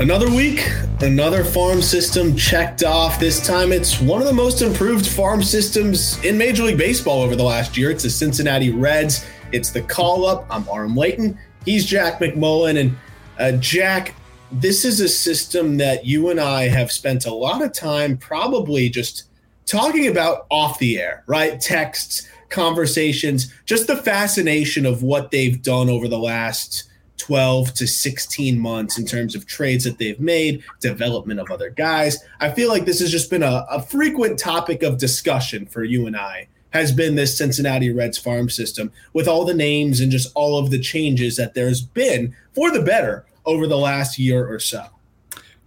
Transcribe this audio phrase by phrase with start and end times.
[0.00, 0.64] Another week,
[1.00, 3.18] another farm system checked off.
[3.18, 7.34] This time it's one of the most improved farm systems in Major League Baseball over
[7.34, 7.90] the last year.
[7.90, 9.26] It's the Cincinnati Reds.
[9.50, 10.46] It's the call up.
[10.50, 11.36] I'm Aram Leighton.
[11.64, 12.78] He's Jack McMullen.
[12.78, 12.96] And
[13.40, 14.14] uh, Jack,
[14.52, 18.88] this is a system that you and I have spent a lot of time probably
[18.88, 19.24] just
[19.66, 21.60] talking about off the air, right?
[21.60, 26.84] Texts, conversations, just the fascination of what they've done over the last
[27.18, 32.18] 12 to 16 months in terms of trades that they've made, development of other guys.
[32.40, 36.06] I feel like this has just been a, a frequent topic of discussion for you
[36.06, 36.48] and I.
[36.70, 40.70] Has been this Cincinnati Reds farm system with all the names and just all of
[40.70, 44.84] the changes that there's been for the better over the last year or so.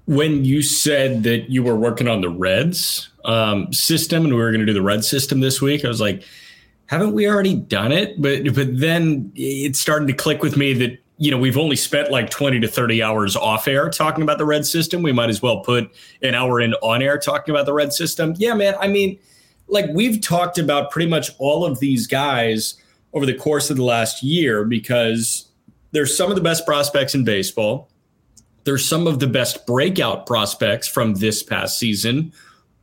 [0.05, 4.51] when you said that you were working on the Reds um, system and we were
[4.51, 6.23] going to do the Red system this week, I was like,
[6.87, 8.21] haven't we already done it?
[8.21, 12.09] But but then it started to click with me that you know we've only spent
[12.09, 15.01] like 20 to 30 hours off air talking about the Red system.
[15.01, 18.33] We might as well put an hour in on air talking about the Red system.
[18.37, 18.75] Yeah, man.
[18.79, 19.19] I mean,
[19.67, 22.75] like we've talked about pretty much all of these guys
[23.13, 25.49] over the course of the last year because
[25.91, 27.91] they're some of the best prospects in baseball
[28.63, 32.31] they're some of the best breakout prospects from this past season,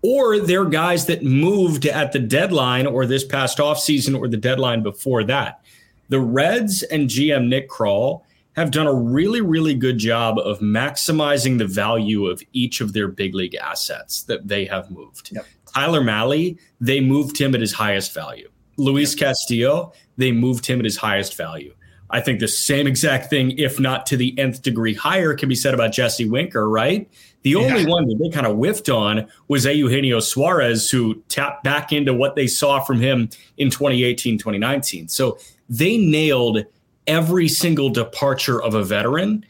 [0.03, 4.83] or they're guys that moved at the deadline or this past offseason or the deadline
[4.83, 5.61] before that.
[6.09, 8.23] The Reds and GM Nick Krall
[8.59, 13.09] have done a really, really good job of maximizing the value of each of their
[13.09, 15.31] big league assets that they have moved.
[15.33, 15.47] Yep.
[15.75, 18.51] Tyler Mahle, they moved him at his highest value.
[18.77, 21.75] Luis Castillo, they moved him at his highest value.
[22.11, 25.55] I think the same exact thing, if not to the nth degree higher, can be
[25.55, 27.09] said about Jesse Winker, right?
[27.43, 27.89] The only Yeah.
[27.89, 32.35] one that they kind of whiffed on was Eugenio Suarez, who tapped back into what
[32.35, 35.09] they saw from him in 2018, 2019.
[35.09, 35.39] So
[35.69, 36.65] they nailed
[37.09, 39.45] every single departure of a veteran,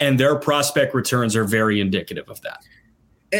[0.00, 2.62] and their prospect returns are very indicative of that.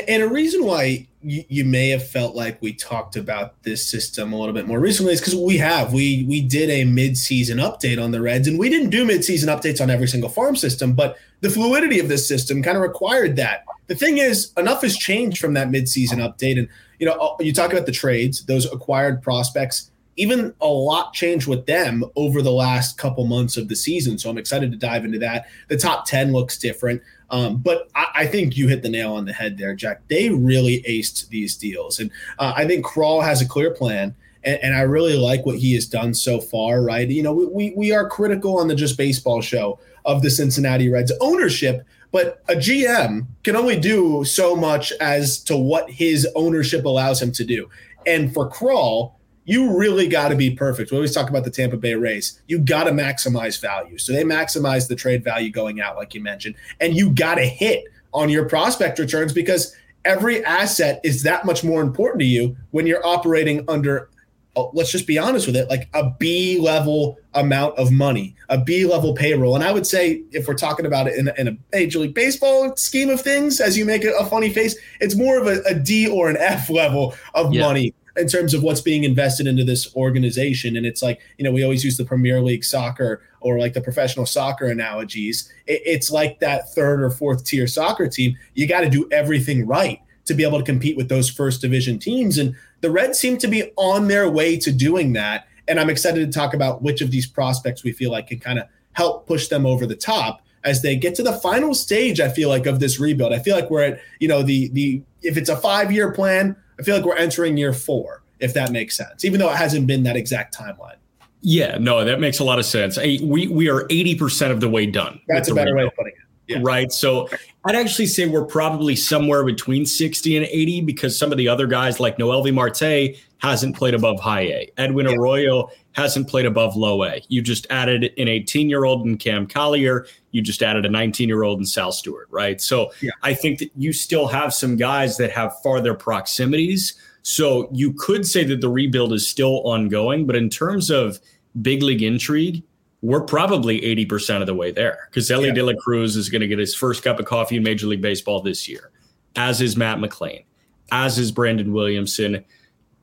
[0.09, 4.39] And a reason why you, may have felt like we talked about this system a
[4.39, 8.11] little bit more recently is because we have we we did a mid-season update on
[8.11, 11.51] the Reds, and we didn't do mid-season updates on every single farm system, but the
[11.51, 13.65] fluidity of this system kind of required that.
[13.87, 16.69] The thing is, enough has changed from that mid-season update, and
[16.99, 19.91] you know uh, you talk about the trades, those acquired prospects.
[20.17, 24.31] Even a lot changed with them over the last couple months of the season, so
[24.31, 25.47] I'm excited to dive into that.
[25.69, 27.03] The top ten looks different.
[27.31, 30.03] Um, but I, I think you hit the nail on the head there, Jack.
[30.09, 34.15] They really aced these deals, and uh, I think Krall has a clear plan,
[34.45, 36.83] and, and I really like what he has done so far.
[36.83, 37.09] Right?
[37.09, 40.89] You know, we, we we are critical on the Just Baseball show of the Cincinnati
[40.91, 46.85] Reds ownership, but a GM can only do so much as to what his ownership
[46.85, 47.69] allows him to do.
[48.07, 49.15] And for Krall,
[49.45, 50.91] you really got to be perfect.
[50.91, 52.41] We always talk about the Tampa Bay Rays.
[52.49, 53.99] You got to maximize value.
[53.99, 57.45] So they maximize the trade value going out, like you mentioned, and you got to
[57.45, 59.75] hit on your prospect returns because
[60.05, 64.09] every asset is that much more important to you when you're operating under.
[64.57, 68.57] oh, Let's just be honest with it, like a B level amount of money, a
[68.59, 69.57] B level payroll.
[69.57, 72.15] And I would say, if we're talking about it in, a- in a Major League
[72.15, 75.61] Baseball scheme of things, as you make a, a funny face, it's more of a,
[75.69, 77.63] a D or an F level of Yeah.
[77.63, 80.77] money in terms of what's being invested into this organization.
[80.77, 83.81] And it's like, you know, we always use the Premier League soccer or like the
[83.81, 85.53] professional soccer analogies.
[85.67, 88.37] It, it's like that third or fourth tier soccer team.
[88.55, 91.99] You got to do everything right to be able to compete with those first division
[91.99, 92.39] teams.
[92.39, 95.47] And the Reds seem to be on their way to doing that.
[95.67, 98.59] And I'm excited to talk about which of these prospects we feel like can kind
[98.59, 102.21] of help push them over the top as they get to the final stage.
[102.21, 103.33] I feel like of this rebuild.
[103.33, 106.57] I feel like we're at you know the the if it's a five year plan,
[106.79, 109.87] I feel like we're entering year four if that makes sense, even though it hasn't
[109.87, 110.97] been that exact timeline.
[111.41, 112.97] Yeah, no, that makes a lot of sense.
[112.99, 115.21] We we are eighty percent of the way done.
[115.29, 116.19] That's a better way of putting it.
[116.47, 116.59] Yeah.
[116.63, 116.93] Right.
[116.93, 117.29] So
[117.65, 121.67] I'd actually say we're probably somewhere between 60 and 80 because some of the other
[121.67, 124.73] guys like Noelvi Marte hasn't played above high A.
[124.79, 125.17] Edwin yeah.
[125.17, 127.23] Arroyo hasn't played above low A.
[127.29, 130.07] You just added an 18 year old in Cam Collier.
[130.31, 132.27] You just added a 19 year old in Sal Stewart.
[132.31, 132.59] Right.
[132.59, 133.11] So yeah.
[133.23, 136.95] I think that you still have some guys that have farther proximities.
[137.21, 140.27] So you could say that the rebuild is still ongoing.
[140.27, 141.21] But in terms of
[141.61, 142.63] big league intrigue,
[143.03, 145.55] we're probably 80% of the way there because Elly yeah.
[145.55, 148.01] De La Cruz is going to get his first cup of coffee in Major League
[148.01, 148.91] Baseball this year,
[149.37, 150.45] as is Matt McLain,
[150.91, 152.43] as is Brandon Williamson.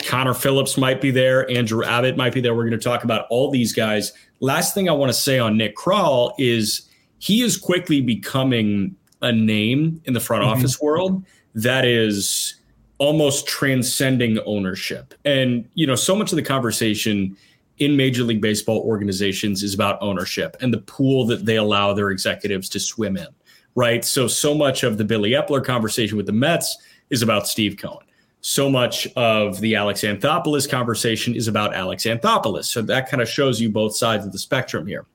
[0.05, 1.49] Connor Phillips might be there.
[1.49, 2.53] Andrew Abbott might be there.
[2.53, 4.13] We're going to talk about all these guys.
[4.39, 6.89] Last thing I want to say on Nick Krall is
[7.19, 10.57] he is quickly becoming a name in the front mm-hmm.
[10.57, 12.55] office world that is
[12.97, 15.13] almost transcending ownership.
[15.25, 17.37] And, you know, so much of the conversation–
[17.81, 22.11] in Major League Baseball organizations is about ownership and the pool that they allow their
[22.11, 23.27] executives to swim in,
[23.73, 24.05] right?
[24.05, 26.77] So, so much of the Billy Eppler conversation with the Mets
[27.09, 28.05] is about Steve Cohen.
[28.41, 32.65] So much of the Alex Anthopoulos conversation is about Alex Anthopoulos.
[32.65, 35.05] So that kind of shows you both sides of the spectrum here.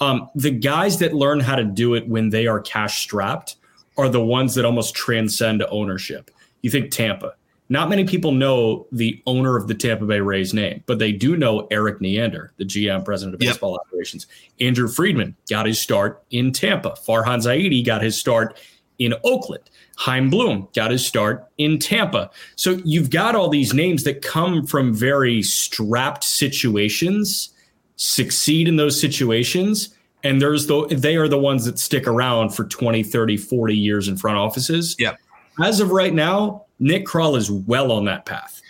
[0.00, 3.56] Um, the guys that learn how to do it when they are cash strapped
[3.96, 6.30] are the ones that almost transcend ownership.
[6.60, 7.34] You think Tampa,
[7.68, 11.36] not many people know the owner of the Tampa Bay Rays name, but they do
[11.36, 13.80] know Erik Neander, the GM president of baseball yep.
[13.86, 14.26] operations.
[14.60, 16.90] Andrew Friedman got his start in Tampa.
[16.90, 18.58] Farhan Zaidi got his start
[18.98, 19.68] in Oakland.
[19.96, 22.30] Chaim Bloom got his start in Tampa.
[22.54, 27.50] So you've got all these names that come from very strapped situations,
[27.96, 32.64] succeed in those situations, and there's the they are the ones that stick around for
[32.64, 34.96] 20, 30, 40 years in front offices.
[34.98, 35.16] Yeah.
[35.62, 38.60] As of right now, Nick Krall is well on that path.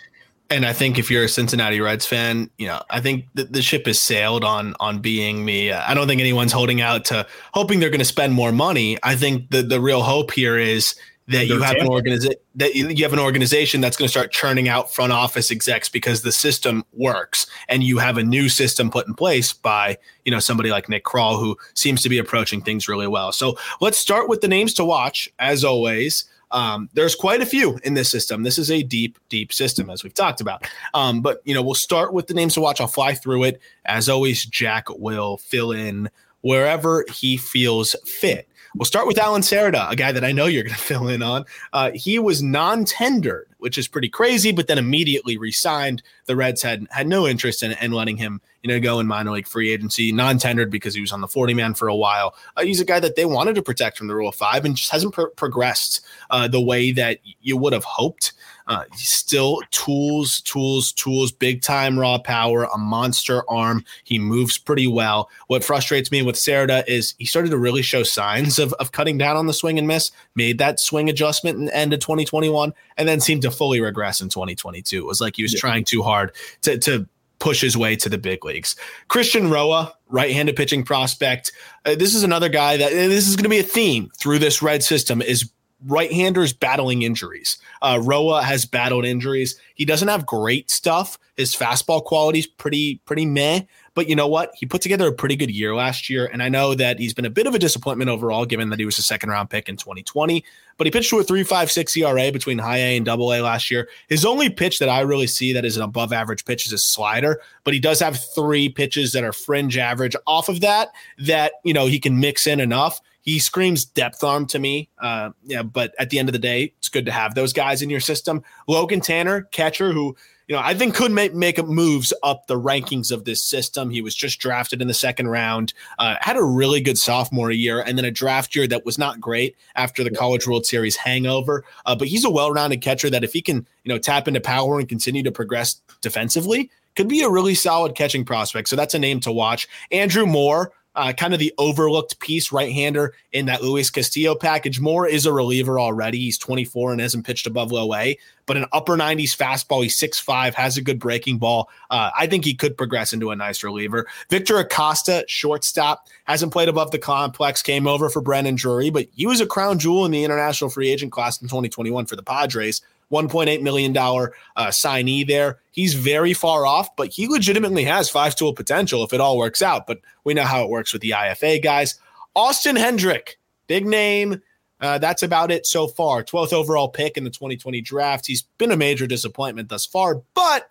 [0.49, 3.61] And I think if you're a Cincinnati Reds fan, you know, I think the, the
[3.61, 5.73] ship has sailed on on being me.
[5.73, 8.97] I don't think anyone's holding out to hoping they're going to spend more money.
[9.03, 10.95] I think the the real hope here is
[11.27, 14.69] that you have an organization that you have an organization that's going to start churning
[14.69, 19.07] out front office execs because the system works and you have a new system put
[19.07, 22.87] in place by you know somebody like Nick Krall who seems to be approaching things
[22.87, 23.31] really well.
[23.31, 26.25] So let's start with the names to watch as always.
[26.51, 28.43] Um, there's quite a few in this system.
[28.43, 30.65] This is a deep, deep system, as we've talked about.
[30.93, 32.79] Um, but you know, we'll start with the names to watch.
[32.79, 33.61] I'll fly through it.
[33.85, 36.09] As always, Jack will fill in
[36.41, 38.47] wherever he feels fit.
[38.77, 41.23] We'll start with Alan Cerda, a guy that I know you're going to fill in
[41.23, 41.45] on.
[41.73, 46.03] Uh, he was non-tendered, which is pretty crazy, but then immediately re-signed.
[46.25, 49.31] The Reds had had no interest in, in letting him, you know, go in minor
[49.31, 50.11] league free agency.
[50.11, 52.35] Non-tendered because he was on the 40 man for a while.
[52.55, 54.75] Uh, he's a guy that they wanted to protect from the Rule of Five and
[54.75, 58.33] just hasn't pr- progressed uh, the way that you would have hoped.
[58.67, 63.83] Uh, still tools, tools, tools, big time raw power, a monster arm.
[64.03, 65.29] He moves pretty well.
[65.47, 69.17] What frustrates me with Cerda is he started to really show signs of, of cutting
[69.17, 72.73] down on the swing and miss, made that swing adjustment in the end of 2021,
[72.97, 74.97] and then seemed to fully regress in 2022.
[74.97, 75.59] It was like he was yeah.
[75.61, 76.33] trying too hard
[76.63, 77.07] to, to
[77.39, 78.75] push his way to the big leagues.
[79.07, 81.51] Christian Roa, right-handed pitching prospect.
[81.85, 84.61] Uh, this is another guy that this is going to be a theme through this
[84.61, 85.51] red system is
[85.85, 87.57] right-handers battling injuries.
[87.81, 89.59] Uh, Roa has battled injuries.
[89.75, 91.19] He doesn't have great stuff.
[91.35, 93.61] His fastball quality is pretty pretty meh.
[93.97, 94.53] But you know what?
[94.53, 97.25] He put together a pretty good year last year, and I know that he's been
[97.25, 99.75] a bit of a disappointment overall, given that he was a second round pick in
[99.75, 100.45] 2020.
[100.77, 103.89] But he pitched to a 3.56 ERA between high A and double A last year.
[104.07, 106.77] His only pitch that I really see that is an above average pitch is a
[106.77, 110.89] slider, but he does have three pitches that are fringe average off of that.
[111.17, 114.89] That you know he can mix in enough he screams depth arm to me.
[114.99, 117.81] Uh, yeah, but at the end of the day, it's good to have those guys
[117.81, 118.41] in your system.
[118.69, 120.15] Logan Tanner, catcher, who
[120.47, 123.89] you know I think could make make moves up the rankings of this system.
[123.89, 127.81] He was just drafted in the second round, uh, had a really good sophomore year,
[127.81, 131.63] and then a draft year that was not great after the College World Series hangover.
[131.85, 134.79] Uh, but he's a well-rounded catcher that if he can you know tap into power
[134.79, 138.69] and continue to progress defensively, could be a really solid catching prospect.
[138.69, 139.67] So that's a name to watch.
[139.91, 144.79] Andrew Moore uh, kind of the overlooked piece, right hander in that Luis Castillo package.
[144.79, 146.17] Moore is a reliever already.
[146.17, 149.83] He's 24 and hasn't pitched above low A, but an upper 90s fastball.
[149.83, 151.69] He's 6'5, has a good breaking ball.
[151.91, 154.07] Uh, I think he could progress into a nice reliever.
[154.29, 159.27] Victor Acosta, shortstop, hasn't played above the complex, came over for Brandon Drury, but he
[159.27, 162.81] was a crown jewel in the international free agent class in 2021 for the Padres.
[163.11, 165.59] $1.8 million uh, signee there.
[165.71, 169.61] He's very far off, but he legitimately has five tool potential if it all works
[169.61, 169.87] out.
[169.87, 171.99] But we know how it works with the IFA guys.
[172.35, 174.41] Austin Hendrick, big name.
[174.79, 176.23] Uh, that's about it so far.
[176.23, 178.27] 12th overall pick in the 2020 draft.
[178.27, 180.69] He's been a major disappointment thus far, but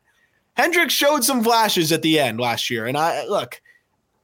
[0.54, 2.86] Hendrick showed some flashes at the end last year.
[2.86, 3.60] And I look,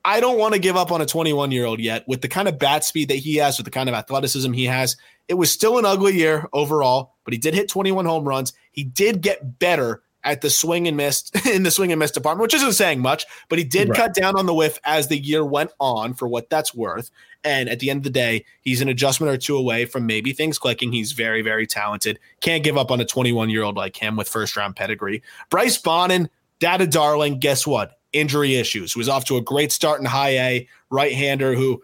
[0.04, 2.48] I don't want to give up on a 21 year old yet with the kind
[2.48, 4.96] of bat speed that he has, with the kind of athleticism he has.
[5.28, 8.52] It was still an ugly year overall, but he did hit 21 home runs.
[8.72, 12.42] He did get better at the swing and miss in the swing and miss department,
[12.42, 13.96] which isn't saying much, but he did right.
[13.96, 17.10] cut down on the whiff as the year went on for what that's worth.
[17.44, 20.32] And at the end of the day, he's an adjustment or two away from maybe
[20.32, 20.92] things clicking.
[20.92, 22.20] He's very, very talented.
[22.40, 25.22] Can't give up on a 21 year old like him with first round pedigree.
[25.50, 27.40] Bryce Bonnin, data darling.
[27.40, 27.98] Guess what?
[28.12, 28.92] Injury issues.
[28.92, 31.82] He was off to a great start in high A, right hander who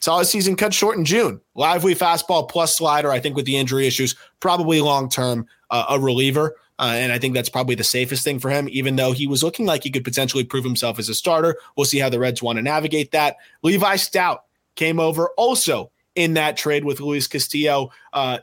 [0.00, 1.40] saw his season cut short in June.
[1.54, 3.10] Lively fastball plus slider.
[3.10, 6.56] I think with the injury issues, probably long term uh, a reliever.
[6.78, 9.42] Uh, and I think that's probably the safest thing for him, even though he was
[9.42, 11.58] looking like he could potentially prove himself as a starter.
[11.76, 13.36] We'll see how the Reds want to navigate that.
[13.62, 14.44] Levi Stout
[14.76, 17.90] came over also in that trade with Luis Castillo.
[18.14, 18.38] Uh,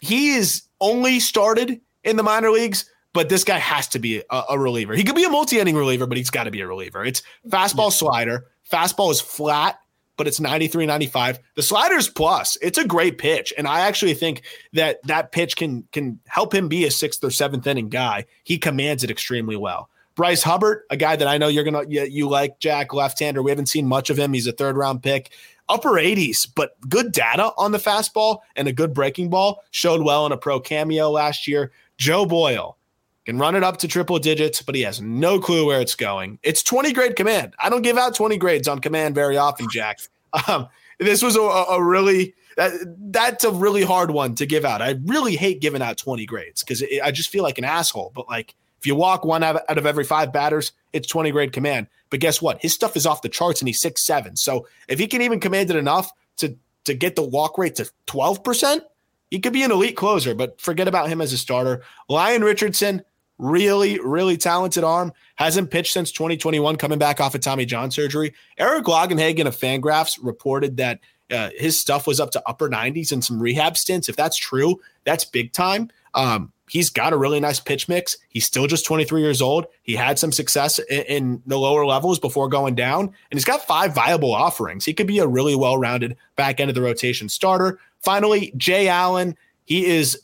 [0.00, 4.42] he is only started in the minor leagues, but this guy has to be a,
[4.50, 4.94] a reliever.
[4.94, 7.04] He could be a multi inning reliever, but he's got to be a reliever.
[7.04, 8.46] It's fastball slider.
[8.70, 9.80] Fastball is flat
[10.22, 12.56] but it's 93 95 the sliders plus.
[12.62, 16.68] It's a great pitch and i actually think that that pitch can can help him
[16.68, 18.26] be a sixth or seventh inning guy.
[18.44, 19.90] He commands it extremely well.
[20.14, 23.42] Bryce Hubbard, a guy that i know you're gonna you, you like jack left-hander.
[23.42, 24.32] We haven't seen much of him.
[24.32, 25.32] He's a third round pick.
[25.68, 29.64] Upper 80s but good data on the fastball and a good breaking ball.
[29.72, 31.72] Showed well in a pro cameo last year.
[31.98, 32.78] Joe boyle
[33.24, 36.38] can run it up to triple digits, but he has no clue where it's going.
[36.42, 37.54] It's 20 grade command.
[37.58, 40.00] I don't give out 20 grades on command very often, Jack.
[40.48, 42.72] Um, this was a, a really that,
[43.10, 44.82] that's a really hard one to give out.
[44.82, 48.12] I really hate giving out 20 grades because I just feel like an asshole.
[48.14, 51.86] But like if you walk one out of every five batters, it's 20 grade command.
[52.10, 52.60] But guess what?
[52.60, 54.36] His stuff is off the charts and he's six seven.
[54.36, 57.88] So if he can even command it enough to to get the walk rate to
[58.08, 58.80] 12%,
[59.30, 61.82] he could be an elite closer, but forget about him as a starter.
[62.08, 63.02] Lyon Richardson,
[63.38, 65.12] really, really talented arm.
[65.36, 68.34] Hasn't pitched since 2021, coming back off of Tommy John surgery.
[68.58, 73.24] Eric Longenhagen of Fangraphs reported that uh, his stuff was up to upper 90s and
[73.24, 74.08] some rehab stints.
[74.08, 75.90] If that's true, that's big time.
[76.14, 78.18] Um, he's got a really nice pitch mix.
[78.28, 79.66] He's still just 23 years old.
[79.82, 83.66] He had some success in, in, the lower levels before going down, and he's got
[83.66, 84.84] five viable offerings.
[84.84, 87.78] He could be a really well rounded back end of the rotation starter.
[88.00, 89.36] Finally, Jay Allen.
[89.64, 90.20] He is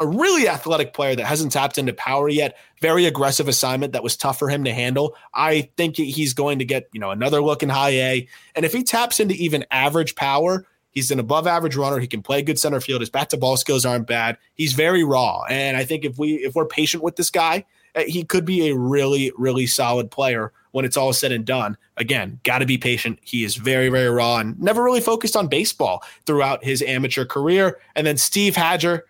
[0.00, 2.56] a really athletic player that hasn't tapped into power yet.
[2.80, 5.14] Very aggressive assignment that was tough for him to handle.
[5.34, 8.28] I think he's going to get, you know, another look in high A.
[8.54, 11.98] And if he taps into even average power, he's an above average runner.
[11.98, 13.02] He can play good center field.
[13.02, 14.38] His bat to ball skills aren't bad.
[14.54, 15.42] He's very raw.
[15.50, 18.70] And I think if we if we're patient with this guy, eh, he could be
[18.70, 21.76] a really, really solid player when it's all said and done.
[21.98, 23.18] Again, got to be patient.
[23.22, 27.78] He is very, very raw and never really focused on baseball throughout his amateur career.
[27.94, 29.02] And then Steve Hajjar,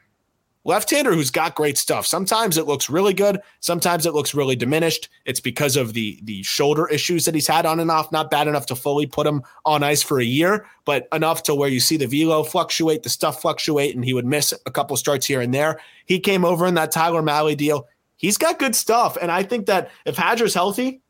[0.65, 2.07] left-hander who's got great stuff.
[2.07, 5.09] Sometimes it looks really good, sometimes it looks really diminished.
[5.25, 8.13] It's because of the the shoulder issues that he's had on and off.
[8.13, 11.55] Not bad enough to fully put him on ice for a year, but enough to
[11.55, 14.97] where you see the velo fluctuate, the stuff fluctuate, and he would miss a couple
[14.97, 15.81] starts here and there.
[16.07, 17.87] He came over in that Tyler Mahle deal.
[18.17, 21.01] He's got good stuff, and I think that if Hajjar's healthy,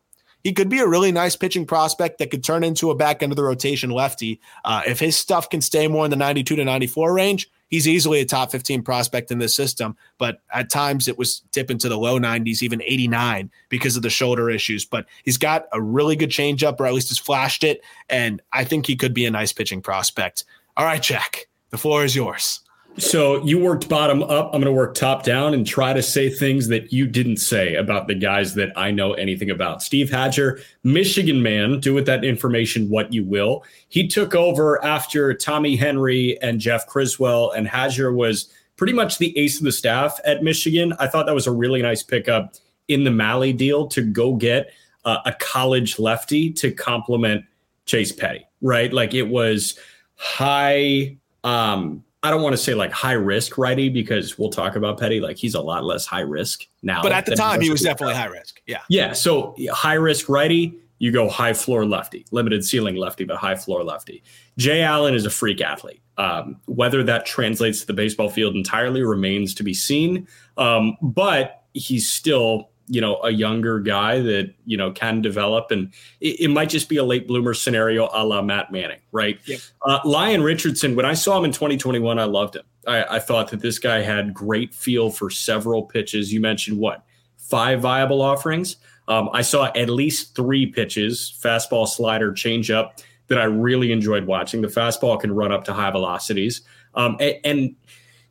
[0.44, 3.32] he could be a really nice pitching prospect that could turn into a back end
[3.32, 4.40] of the rotation lefty.
[4.64, 8.20] Uh, if his stuff can stay more in the 92 to 94 range, he's easily
[8.20, 9.96] a top 15 prospect in this system.
[10.18, 14.10] But at times it was dipping to the low 90s, even 89 because of the
[14.10, 14.84] shoulder issues.
[14.84, 17.80] But he's got a really good changeup, or at least has flashed it.
[18.08, 20.44] And I think he could be a nice pitching prospect.
[20.76, 22.60] All right, Jack, the floor is yours.
[23.00, 24.46] So you worked bottom up.
[24.52, 27.74] I'm going to work top down and try to say things that you didn't say
[27.74, 29.82] about the guys that I know anything about.
[29.82, 33.64] Steve Hajjar, Michigan man, do with that information what you will.
[33.88, 39.36] He took over after Tommy Henry and Jeff Criswell, and Hajjar was pretty much the
[39.38, 40.92] ace of the staff at Michigan.
[40.98, 42.54] I thought that was a really nice pickup
[42.88, 44.72] in the Mahle deal to go get
[45.06, 47.46] uh, a college lefty to complement
[47.86, 48.92] Chase Petty, right?
[48.92, 49.78] Like it was
[50.16, 51.16] high.
[51.44, 55.20] Um, I don't want to say like high risk righty because we'll talk about Petty.
[55.20, 57.02] Like he's a lot less high risk now.
[57.02, 58.60] But at the time, he was definitely high risk.
[58.66, 58.82] Yeah.
[58.88, 59.12] Yeah.
[59.12, 63.82] So high risk righty you go high floor lefty, limited ceiling lefty, but high floor
[63.82, 64.22] lefty.
[64.58, 66.02] Jay Allen is a freak athlete.
[66.18, 70.28] Um, whether that translates to the baseball field entirely remains to be seen.
[70.58, 75.70] Um, but he's still, you know, a younger guy that, you know, can develop.
[75.70, 79.38] And it, it might just be a late bloomer scenario a la Matt Manning, right?
[79.46, 79.60] Yep.
[79.86, 82.64] Uh, Lyon Richardson, when I saw him in 2021, I loved him.
[82.86, 86.32] I, I thought that this guy had great feel for several pitches.
[86.32, 87.04] You mentioned what?
[87.36, 88.76] Five viable offerings.
[89.06, 94.62] Um, I saw at least three pitches fastball, slider, changeup that I really enjoyed watching.
[94.62, 96.62] The fastball can run up to high velocities.
[96.94, 97.76] Um, and, and,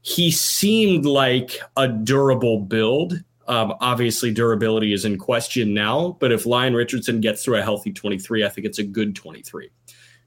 [0.01, 3.21] he seemed like a durable build.
[3.49, 7.91] Um, obviously, durability is in question now, but if Lyon Richardson gets through a healthy
[7.91, 9.71] 23, I think it's a good 23.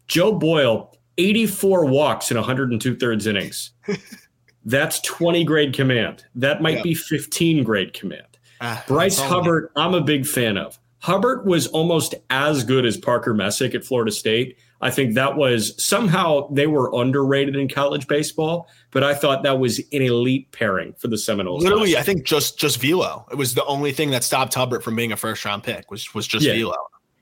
[0.09, 3.71] Joe Boyle, 84 walks in 102 thirds innings.
[4.65, 6.25] That's 20 grade command.
[6.35, 6.83] That might yeah.
[6.83, 8.27] be 15 grade command.
[8.61, 10.79] Uh, Bryce Hubbard, I'm a big fan of.
[10.99, 14.59] Hubbard was almost as good as Parker Messick at Florida State.
[14.83, 19.61] I think that was somehow they were underrated in college baseball, but I thought that
[19.61, 21.63] was an elite pairing for the Seminoles.
[21.63, 23.25] Literally, I think just just velo.
[23.31, 26.13] It was the only thing that stopped Hubbard from being a first round pick was
[26.15, 26.55] was just yeah.
[26.55, 26.77] velo.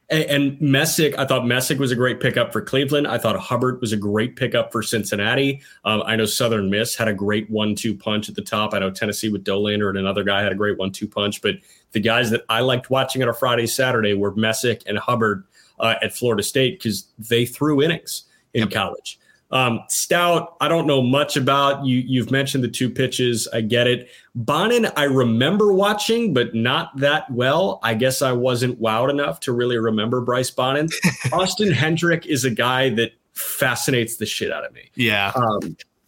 [0.08, 3.06] And, and Messick, I thought Messick was a great pickup for Cleveland.
[3.06, 5.60] I thought Hubbard was a great pickup for Cincinnati.
[5.84, 8.74] Um, I know Southern Miss had a great one-two punch at the top.
[8.74, 11.42] I know Tennessee with Dollander and another guy had a great one-two punch.
[11.42, 11.56] But
[11.92, 15.44] the guys that I liked watching on a Friday, Saturday were Messick and Hubbard
[15.80, 18.70] uh, at Florida State because they threw innings in yep.
[18.70, 19.18] college.
[19.52, 21.84] Um, Stout, I don't know much about.
[21.84, 23.49] You you've mentioned the two pitches.
[23.52, 24.08] I get it.
[24.34, 27.80] Bonnin, I remember watching, but not that well.
[27.82, 30.88] I guess I wasn't wowed enough to really remember Bryce Bonnin.
[31.32, 34.90] Austin Hendrick is a guy that fascinates the shit out of me.
[34.94, 35.32] Yeah.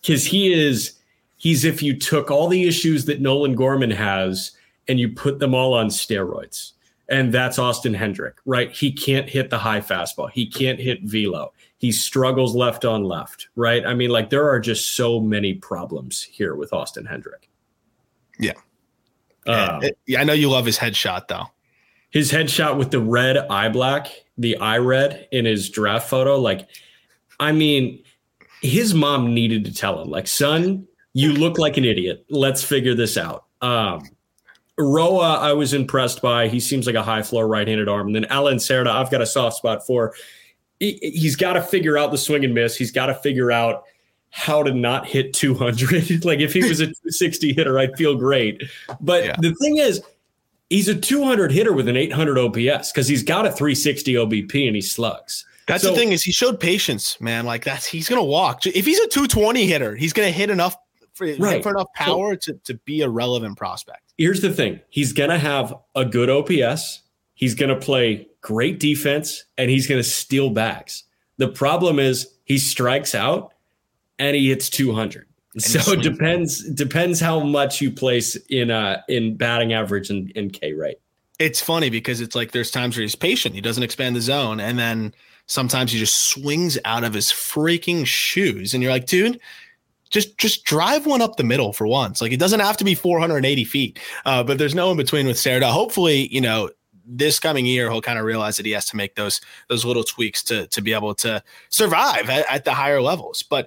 [0.00, 0.93] Because um, he is,
[1.37, 4.52] he's if you took all the issues that Nolan Gorman has
[4.87, 6.73] and you put them all on steroids.
[7.12, 8.73] And that's Austin Hendrick, right?
[8.73, 10.31] He can't hit the high fastball.
[10.31, 11.52] He can't hit velo
[11.83, 13.85] he struggles left on left, right?
[13.85, 17.50] I mean, like there are just so many problems here with Austin Hendrick.
[18.38, 18.52] Yeah.
[19.49, 21.47] Um, yeah, I know you love his headshot though.
[22.11, 26.69] His headshot with the red eye black, the eye red in his draft photo, like,
[27.40, 28.04] I mean,
[28.61, 32.25] his mom needed to tell him, like, son, you look like an idiot.
[32.30, 33.47] Let's figure this out.
[33.60, 34.08] Um,
[34.78, 36.49] Roa, I was impressed by.
[36.49, 38.08] He seems like a high floor right handed arm.
[38.08, 40.15] And then Alan Cerda, I've got a soft spot for
[40.80, 42.76] he, has got to figure out the swing and miss.
[42.76, 43.85] He's got to figure out
[44.30, 46.25] how to not hit 200.
[46.25, 48.63] like if he was a 260 hitter, I'd feel great.
[49.00, 49.37] But yeah.
[49.39, 50.02] the thing is,
[50.71, 54.75] he's a 200 hitter with an 800 OPS because he's got a 360 OBP and
[54.75, 55.45] he slugs.
[55.69, 57.47] That's so, the thing is he showed patience, man.
[57.47, 58.67] Like that's he's gonna walk.
[58.67, 60.75] If he's a 220 hitter, he's gonna hit enough
[61.23, 61.63] for, right.
[61.63, 64.13] for enough power so, to, to be a relevant prospect.
[64.19, 67.00] Here's the thing: he's gonna have a good OPS.
[67.35, 71.04] He's gonna play great defense, and he's going to steal bags.
[71.39, 73.54] The problem is he strikes out
[74.19, 75.26] and he hits 200.
[75.54, 80.32] And so it depends depends how much you place in uh in batting average and,
[80.35, 80.99] and K rate.
[81.39, 84.61] It's funny because it's like there's times where he's patient, he doesn't expand the zone,
[84.61, 85.15] and then
[85.47, 89.41] sometimes he just swings out of his freaking shoes, and you're like, dude,
[90.13, 92.21] just just drive one up the middle for once.
[92.21, 95.37] Like it doesn't have to be 480 feet, uh, but there's no in between with
[95.37, 95.71] Cerda.
[95.71, 96.71] Hopefully, you know
[97.05, 100.05] this coming year he'll kind of realize that he has to make those those little
[100.05, 103.67] tweaks to to be able to survive at, at, the higher levels but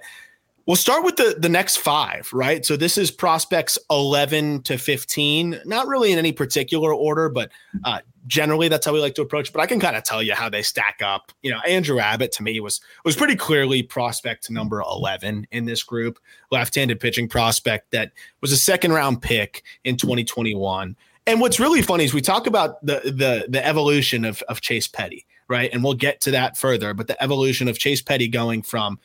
[0.66, 5.60] we'll start with the the next five right so this is prospects 11 to 15
[5.64, 7.50] not really in any particular order but
[7.84, 10.34] uh, generally that's how we like to approach but i can kind of tell you
[10.34, 14.50] how they stack up you know andrew abbott to me was was pretty clearly prospect
[14.50, 16.18] number 11 in this group
[16.50, 22.04] left-handed pitching prospect that was a second round pick in 2021 and what's really funny
[22.04, 25.68] is we talk about the the the evolution of of Chase Petty, right?
[25.72, 26.94] And we'll get to that further.
[26.94, 29.00] But the evolution of Chase Petty going from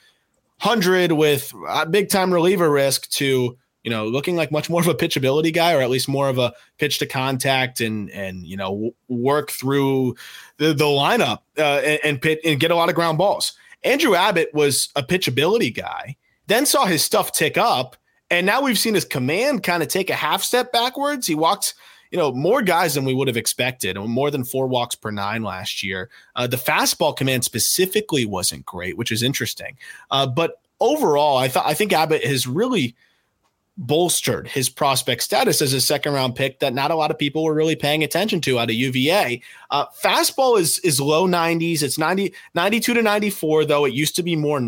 [0.59, 4.87] hundred with a big time reliever risk to you know looking like much more of
[4.87, 8.57] a pitchability guy, or at least more of a pitch to contact and and you
[8.57, 10.15] know work through
[10.57, 13.53] the the lineup uh, and, and pit and get a lot of ground balls.
[13.83, 16.15] Andrew Abbott was a pitchability guy,
[16.47, 17.95] then saw his stuff tick up,
[18.29, 21.25] and now we've seen his command kind of take a half step backwards.
[21.27, 21.73] He walked
[22.11, 25.43] you know, more guys than we would have expected, more than four walks per nine
[25.43, 26.09] last year.
[26.35, 29.77] Uh, the fastball command specifically wasn't great, which is interesting.
[30.11, 32.95] Uh, but overall, I thought I think Abbott has really
[33.77, 37.43] bolstered his prospect status as a second round pick that not a lot of people
[37.43, 39.41] were really paying attention to out of UVA.
[39.69, 41.81] Uh, fastball is is low 90s.
[41.81, 44.61] It's 90, 92 to 94, though it used to be more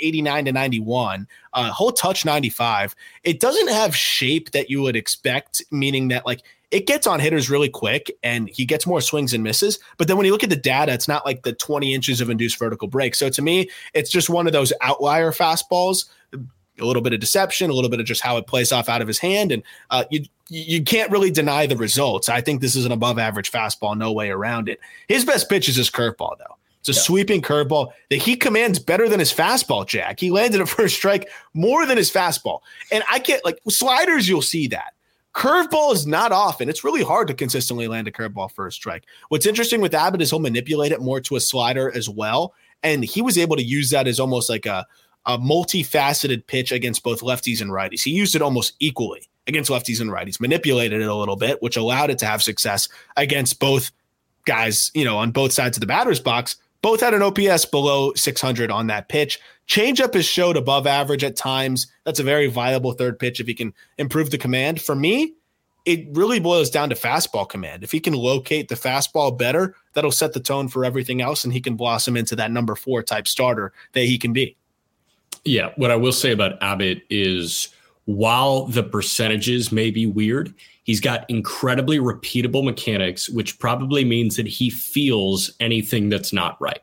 [0.00, 1.26] 89 to 91.
[1.54, 2.94] Uh, whole touch 95.
[3.24, 7.48] It doesn't have shape that you would expect, meaning that like it gets on hitters
[7.48, 9.78] really quick and he gets more swings and misses.
[9.96, 12.28] But then when you look at the data, it's not like the 20 inches of
[12.28, 13.14] induced vertical break.
[13.14, 16.06] So to me, it's just one of those outlier fastballs,
[16.80, 19.02] a little bit of deception, a little bit of just how it plays off out
[19.02, 19.52] of his hand.
[19.52, 22.28] And uh, you, you can't really deny the results.
[22.28, 24.80] I think this is an above average fastball, no way around it.
[25.08, 26.56] His best pitch is his curveball, though.
[26.80, 27.00] It's a yeah.
[27.00, 30.20] sweeping curveball that he commands better than his fastball, Jack.
[30.20, 32.60] He landed a first strike more than his fastball.
[32.92, 34.94] And I can't, like, sliders, you'll see that.
[35.34, 36.68] Curveball is not often.
[36.68, 39.04] It's really hard to consistently land a curveball first strike.
[39.28, 42.54] What's interesting with Abbott is he'll manipulate it more to a slider as well.
[42.82, 44.86] And he was able to use that as almost like a,
[45.26, 48.02] a multifaceted pitch against both lefties and righties.
[48.02, 51.76] He used it almost equally against lefties and righties, manipulated it a little bit, which
[51.76, 53.90] allowed it to have success against both
[54.44, 56.56] guys, you know, on both sides of the batter's box.
[56.80, 59.40] Both had an OPS below 600 on that pitch.
[59.66, 61.88] Changeup is showed above average at times.
[62.04, 64.80] That's a very viable third pitch if he can improve the command.
[64.80, 65.34] For me,
[65.84, 67.82] it really boils down to fastball command.
[67.82, 71.52] If he can locate the fastball better, that'll set the tone for everything else, and
[71.52, 74.56] he can blossom into that number four type starter that he can be.
[75.48, 75.70] Yeah.
[75.76, 77.68] What I will say about Abbott is
[78.04, 80.52] while the percentages may be weird,
[80.84, 86.82] he's got incredibly repeatable mechanics, which probably means that he feels anything that's not right.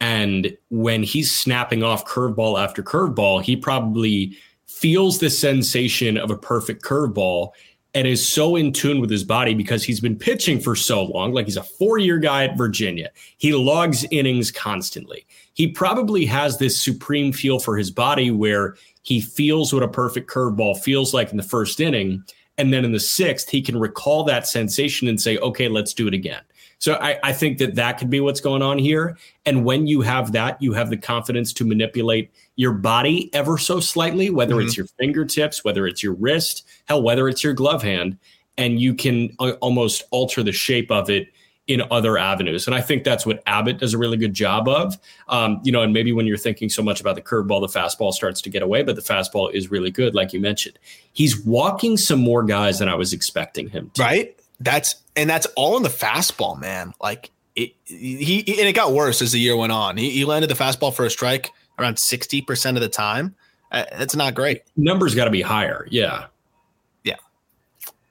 [0.00, 6.36] And when he's snapping off curveball after curveball, he probably feels the sensation of a
[6.36, 7.50] perfect curveball
[7.92, 11.32] and is so in tune with his body because he's been pitching for so long.
[11.32, 13.10] Like he's a four year guy at Virginia.
[13.38, 15.26] He logs innings constantly.
[15.56, 20.28] He probably has this supreme feel for his body where he feels what a perfect
[20.28, 22.22] curveball feels like in the first inning.
[22.58, 26.06] And then in the sixth, he can recall that sensation and say, okay, let's do
[26.08, 26.42] it again.
[26.78, 29.16] So I, I think that that could be what's going on here.
[29.46, 33.80] And when you have that, you have the confidence to manipulate your body ever so
[33.80, 34.66] slightly, whether mm-hmm.
[34.66, 38.18] it's your fingertips, whether it's your wrist, hell, whether it's your glove hand,
[38.58, 41.28] and you can uh, almost alter the shape of it
[41.66, 42.66] in other avenues.
[42.66, 44.98] And I think that's what Abbott does a really good job of.
[45.28, 48.12] Um, you know, and maybe when you're thinking so much about the curveball, the fastball
[48.12, 50.78] starts to get away, but the fastball is really good, like you mentioned.
[51.12, 54.02] He's walking some more guys than I was expecting him to.
[54.02, 54.38] Right.
[54.60, 56.94] That's and that's all in the fastball, man.
[57.00, 59.96] Like it, he and it got worse as the year went on.
[59.96, 63.34] He, he landed the fastball for a strike around sixty percent of the time.
[63.72, 64.62] Uh, that's not great.
[64.76, 65.86] Numbers got to be higher.
[65.90, 66.26] Yeah.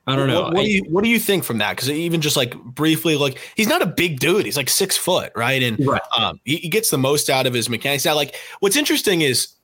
[0.08, 0.44] I don't know.
[0.44, 1.76] What, what do you What do you think from that?
[1.76, 4.46] Because even just like briefly, like he's not a big dude.
[4.46, 5.62] He's like six foot, right?
[5.64, 6.02] And right.
[6.18, 8.06] Um, he, he gets the most out of his mechanics.
[8.06, 9.56] Now, like what's interesting is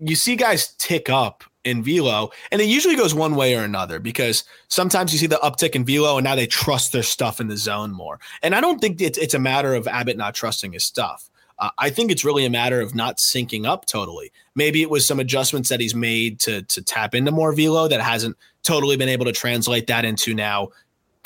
[0.00, 3.98] you see guys tick up in velo, and it usually goes one way or another
[3.98, 7.48] because sometimes you see the uptick in velo, and now they trust their stuff in
[7.48, 8.20] the zone more.
[8.42, 11.28] And I don't think it's, it's a matter of Abbott not trusting his stuff.
[11.58, 14.32] Uh, I think it's really a matter of not syncing up totally.
[14.54, 18.00] Maybe it was some adjustments that he's made to to tap into more velo that
[18.00, 20.70] hasn't totally been able to translate that into now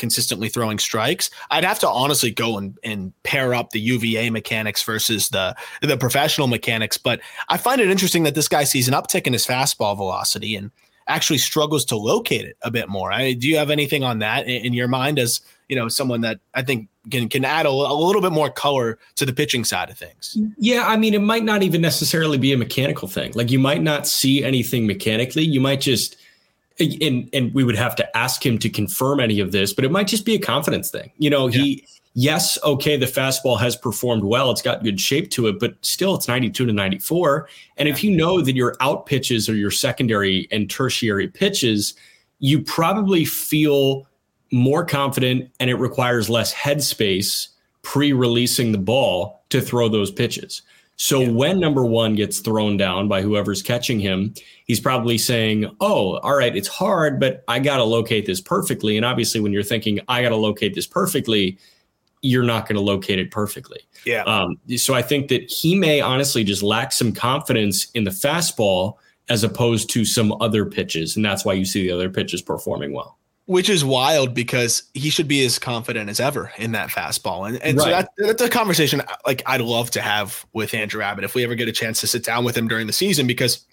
[0.01, 1.31] consistently throwing strikes.
[1.51, 5.97] I'd have to honestly go and, and pair up the UVA mechanics versus the the
[5.97, 6.97] professional mechanics.
[6.97, 10.57] But I find it interesting that this guy sees an uptick in his fastball velocity
[10.57, 10.71] and
[11.07, 13.13] actually struggles to locate it a bit more.
[13.13, 16.21] I, do you have anything on that in, in, your mind as you know someone
[16.23, 19.65] that I think can can add a, a little bit more color to the pitching
[19.65, 20.37] side of things?
[20.59, 23.33] Yeah, I mean, it might not even necessarily be a mechanical thing.
[23.35, 25.45] Like you might not see anything mechanically.
[25.45, 26.17] You might just
[26.81, 29.93] and and we would have to ask him to confirm any of this, but it
[29.93, 31.13] might just be a confidence thing.
[31.19, 31.63] You know, yeah.
[31.63, 35.75] he yes, okay, the fastball has performed well, it's got good shape to it, but
[35.83, 37.49] still it's 92 to 94.
[37.77, 41.95] And if you know that your out pitches are your secondary and tertiary pitches,
[42.41, 44.09] you probably feel
[44.53, 47.49] more confident and it requires less headspace
[47.83, 50.63] pre-releasing the ball to throw those pitches.
[50.97, 51.31] So yeah.
[51.31, 54.35] when number one gets thrown down by whoever's catching him,
[54.67, 58.99] he's probably saying, Oh, all right, it's hard, but I got to locate this perfectly.
[58.99, 61.59] And obviously, when you're thinking, I got to locate this perfectly,
[62.21, 63.81] you're not going to locate it perfectly.
[64.05, 64.25] Yeah.
[64.25, 68.97] Um, so I think that he may honestly just lack some confidence in the fastball
[69.31, 71.17] as opposed to some other pitches.
[71.17, 75.11] And that's why you see the other pitches performing well which is wild because he
[75.11, 77.49] should be as confident as ever in that fastball.
[77.49, 77.85] And, and right.
[77.85, 81.43] so that, that's a conversation like I'd love to have with Andrew Abbott if we
[81.43, 83.67] ever get a chance to sit down with him during the season because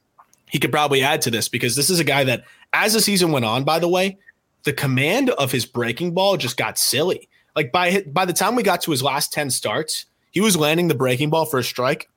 [0.50, 3.32] he could probably add to this because this is a guy that as the season
[3.32, 4.18] went on, by the way,
[4.64, 7.30] the command of his breaking ball just got silly.
[7.56, 10.88] Like by by the time we got to his last 10 starts, he was landing
[10.88, 12.10] the breaking ball for a strike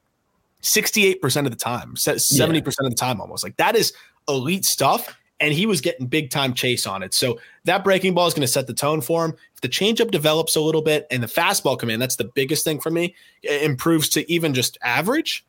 [0.63, 2.45] 68% of the time, 70% yeah.
[2.47, 3.43] of the time almost.
[3.43, 3.93] Like that is
[4.29, 7.15] elite stuff and he was getting big time chase on it.
[7.15, 9.35] So that breaking ball is going to set the tone for him.
[9.55, 12.81] If the changeup develops a little bit and the fastball command, that's the biggest thing
[12.81, 15.45] for me, improves to even just average.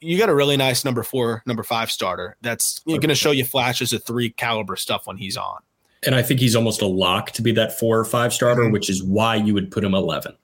[0.00, 3.44] You got a really nice number four, number five starter that's going to show you
[3.44, 5.60] flashes of three caliber stuff when he's on.
[6.04, 8.72] And I think he's almost a lock to be that four or five starter, mm-hmm.
[8.72, 10.36] which is why you would put him 11.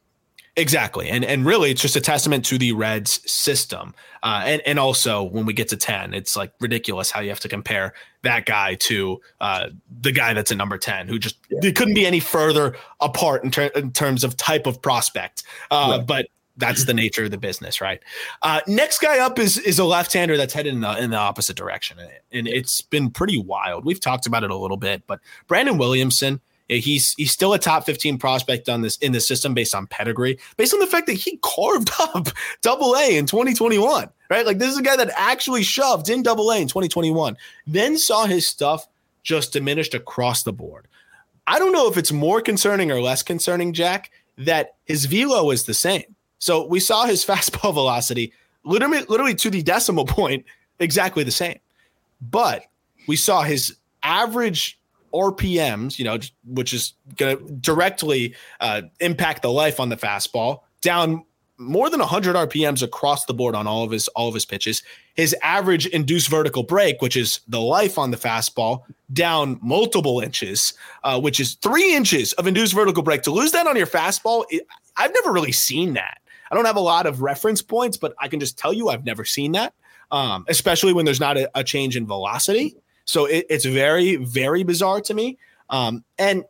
[0.55, 4.79] Exactly, and and really, it's just a testament to the Reds' system, uh, and and
[4.79, 8.45] also when we get to ten, it's like ridiculous how you have to compare that
[8.45, 9.69] guy to uh,
[10.03, 11.71] the guy that's at number ten, who just yeah.
[11.71, 15.43] couldn't be any further apart in, ter- in, terms of type of prospect.
[15.71, 16.07] Uh, right.
[16.07, 16.27] But
[16.59, 18.03] that's the nature of the business, right?
[18.43, 21.57] Uh, next guy up is is a left-hander that's headed in the in the opposite
[21.57, 21.97] direction,
[22.31, 23.87] and it's been pretty wild.
[23.87, 26.43] We've talked about it a little bit, but Brandon Williamson
[26.81, 30.39] He's he's still a top 15 prospect on this in the system based on pedigree,
[30.57, 32.29] based on the fact that he carved up
[32.61, 34.47] double A in 2021, right?
[34.47, 38.27] Like this is a guy that actually shoved in double A in 2021, then saw
[38.27, 38.87] his stuff
[39.23, 40.89] just diminished across the board.
[41.47, 45.65] I don't know if it's more concerning or less concerning, Jack, that his velo is
[45.65, 46.15] the same.
[46.39, 48.33] So we saw his fastball velocity
[48.65, 50.45] literally, literally to the decimal point
[50.79, 51.59] exactly the same.
[52.21, 52.67] But
[53.07, 54.79] we saw his average
[55.13, 60.61] RPMs, you know, which is going to directly uh, impact the life on the fastball,
[60.81, 61.25] down
[61.59, 64.83] more than 100 RPMs across the board on all of his all of his pitches.
[65.15, 70.75] His average induced vertical break, which is the life on the fastball, down multiple inches,
[71.05, 73.23] uh, which is three inches of induced vertical break.
[73.23, 76.19] To lose that on your fastball, it, I've never really seen that.
[76.51, 79.05] I don't have a lot of reference points, but I can just tell you I've
[79.05, 79.73] never seen that,
[80.11, 82.77] um, especially when there's not a, a change in velocity.
[83.05, 85.39] So it, it's very, very bizarre to me.
[85.71, 86.45] Um, and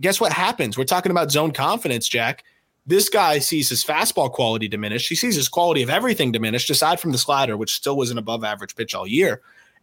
[0.00, 0.76] guess what happens?
[0.76, 2.44] We're talking about zone confidence, Jack.
[2.86, 5.08] This guy sees his fastball quality diminished.
[5.08, 8.18] He sees his quality of everything diminished, aside from the slider, which still was an
[8.18, 9.42] above average pitch all year.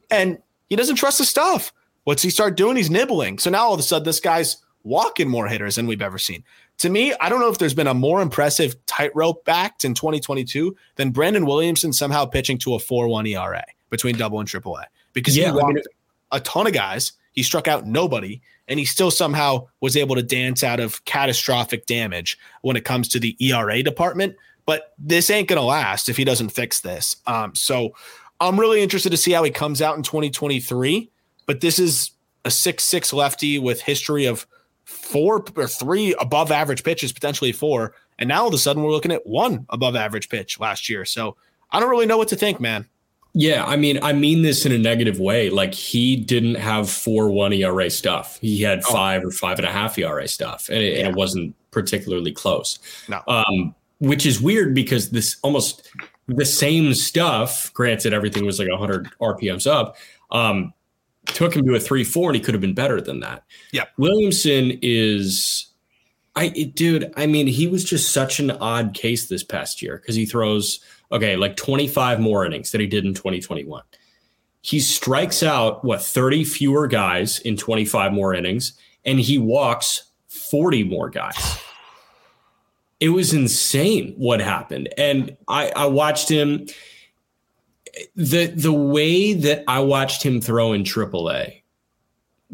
[0.10, 1.72] And he doesn't trust the stuff.
[2.06, 2.78] What's he start doing?
[2.78, 3.38] He's nibbling.
[3.40, 6.44] So now all of a sudden, this guy's walking more hitters than we've ever seen.
[6.80, 10.76] To me, I don't know if there's been a more impressive tightrope backed in 2022
[10.96, 14.86] than Brandon Williamson somehow pitching to a 4 1 ERA between double and triple A
[15.14, 15.84] because yeah, he walked I mean,
[16.36, 17.14] a ton of guys.
[17.32, 21.86] He struck out nobody, and he still somehow was able to dance out of catastrophic
[21.86, 24.36] damage when it comes to the ERA department.
[24.66, 27.18] But this ain't going to last if he doesn't fix this.
[27.28, 27.96] Um, so
[28.40, 31.10] I'm really interested to see how he comes out in 2023.
[31.46, 32.12] But this is
[32.44, 34.48] a six-six lefty with history of
[34.84, 37.94] four or three above average pitches, potentially four.
[38.18, 41.06] And now all of a sudden we're looking at one above average pitch last year.
[41.06, 41.36] So
[41.72, 42.88] I don't really know what to think, man.
[43.38, 45.50] Yeah, I mean, I mean this in a negative way.
[45.50, 48.40] Like he didn't have four one ERA stuff.
[48.40, 48.94] He had oh.
[48.94, 51.00] five or five and a half ERA stuff, and it, yeah.
[51.00, 52.80] and it wasn't particularly close.
[53.10, 53.22] No.
[53.28, 55.92] Um, which is weird because this almost
[56.30, 57.74] the same stuff.
[57.74, 59.98] Granted, everything was like 100 RPMs up.
[60.32, 60.74] Um,
[61.26, 63.44] took him to a three four, and he could have been better than that.
[63.74, 65.68] Yeah, Williamson is.
[66.38, 70.16] I dude, I mean, he was just such an odd case this past year because
[70.16, 70.80] he throws
[71.12, 73.84] okay, like 25 more innings than he did in 2021.
[74.62, 78.74] He strikes out, what, 30 fewer guys in 25 more innings,
[79.06, 81.60] and he walks 40 more guys.
[83.00, 84.90] It was insane what happened.
[84.98, 86.68] And I, I watched him.
[88.16, 91.62] The the way that I watched him throw in AAA,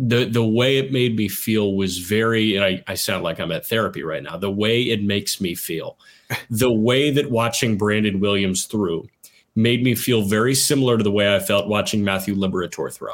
[0.04, 3.52] the the way it made me feel was very and I, I sound like I'm
[3.52, 4.36] at therapy right now.
[4.36, 5.98] The way it makes me feel
[6.50, 9.08] the way that watching Brandon Williams threw
[9.56, 13.14] made me feel very similar to the way I felt watching Matthew Liberatore throw,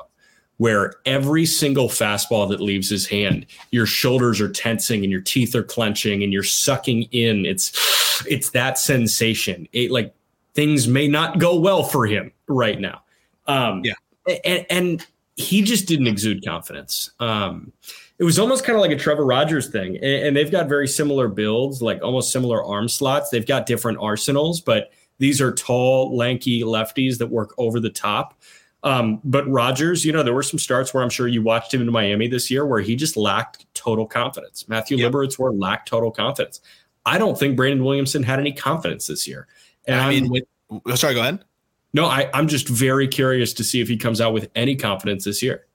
[0.57, 5.55] where every single fastball that leaves his hand, your shoulders are tensing and your teeth
[5.55, 7.45] are clenching and you're sucking in.
[7.45, 9.67] It's it's that sensation.
[9.73, 10.15] It like
[10.53, 13.01] things may not go well for him right now.
[13.45, 15.05] Um, yeah, and, and
[15.37, 17.11] he just didn't exude confidence.
[17.19, 17.71] Um,
[18.19, 19.95] it was almost kind of like a Trevor Rogers thing.
[19.97, 23.29] And, and, they've got very similar builds, like almost similar arm slots.
[23.29, 28.41] They've got different arsenals, but these are tall, lanky lefties that work over the top.
[28.83, 31.81] Um, but Rogers, you know, there were some starts where I'm sure you watched him
[31.81, 34.67] in Miami this year where he just lacked total confidence.
[34.67, 35.13] Matthew yep.
[35.13, 36.61] were lacked total confidence.
[37.05, 39.47] I don't think Brandon Williamson had any confidence this year.
[39.87, 40.43] And I mean, with,
[40.97, 41.43] sorry, go ahead.
[41.97, 45.25] No, I, I'm just very curious to see if he comes out with any confidence
[45.25, 45.65] this year.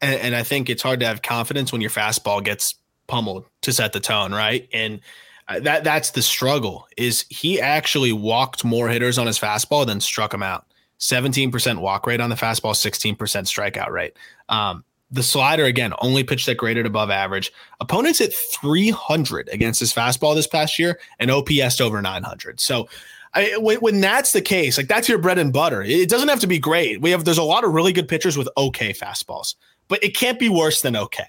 [0.00, 2.76] And, and I think it's hard to have confidence when your fastball gets
[3.06, 4.66] pummeled to set the tone, right?
[4.72, 5.02] And
[5.46, 6.88] uh, that that's the struggle.
[6.96, 10.64] Is he actually walked more hitters on his fastball than struck them out?
[11.00, 14.16] 17% walk rate on the fastball, 16% strikeout rate.
[14.48, 17.52] Um, the slider again only pitched that graded above average.
[17.78, 22.58] Opponents hit 300 against his fastball this past year and OPS over 900.
[22.58, 22.88] So
[23.34, 25.82] I, when, when that's the case, like that's your bread and butter.
[25.82, 27.00] It doesn't have to be great.
[27.00, 29.54] We have there's a lot of really good pitchers with okay fastballs
[29.88, 31.26] but it can't be worse than okay.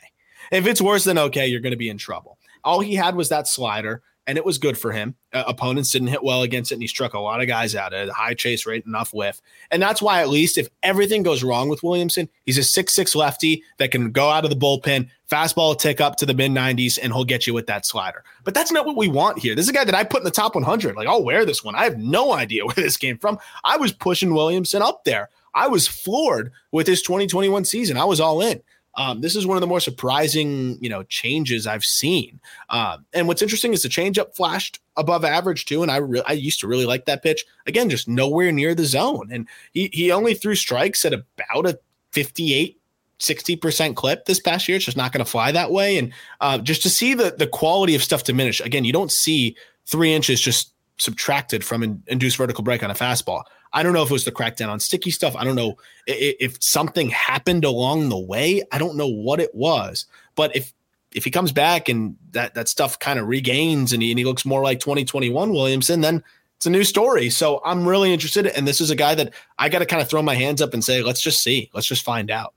[0.52, 2.38] If it's worse than okay, you're going to be in trouble.
[2.64, 5.16] All he had was that slider, and it was good for him.
[5.34, 7.96] Uh, opponents didn't hit well against it, and he struck a lot of guys out
[7.96, 9.42] at a high chase rate, enough whiff.
[9.72, 13.64] And that's why, at least, if everything goes wrong with Williamson, he's a six-six lefty
[13.80, 17.12] that can go out of the bullpen, fastball tick up to the mid 90s, and
[17.12, 18.24] he'll get you with that slider.
[18.44, 19.56] But that's not what we want here.
[19.56, 20.96] This is a guy that I put in the top 100.
[20.96, 21.74] Like, I'll wear this one.
[21.74, 23.40] I have no idea where this came from.
[23.64, 25.30] I was pushing Williamson up there.
[25.56, 27.98] I was floored with his 2021 season.
[27.98, 28.62] I was all in.
[28.96, 32.40] Um, this is one of the more surprising, you know, changes I've seen.
[32.70, 36.34] Um, and what's interesting is the changeup flashed above average too, and I re- I
[36.34, 37.46] used to really like that pitch.
[37.68, 41.80] Again, just nowhere near the zone, and he he only threw strikes at about a
[42.12, 42.76] 58
[43.20, 44.78] 60% clip this past year.
[44.78, 45.98] It's just not going to fly that way.
[45.98, 49.56] And uh, just to see the the quality of stuff diminish, again, you don't see
[49.86, 53.44] three inches just subtracted from an induced vertical break on a fastball.
[53.74, 55.36] I don't know if it was the crackdown on sticky stuff.
[55.36, 58.64] I don't know if, if something happened along the way.
[58.72, 60.06] I don't know what it was.
[60.36, 60.74] But if
[61.12, 64.26] if he comes back and that that stuff kind of regains and he, and he
[64.26, 66.24] looks more like 2021 Williamson, then
[66.58, 67.30] it's a new story.
[67.30, 68.48] So I'm really interested.
[68.48, 70.74] And this is a guy that I got to kind of throw my hands up
[70.74, 72.54] and say, let's just see, let's just find out.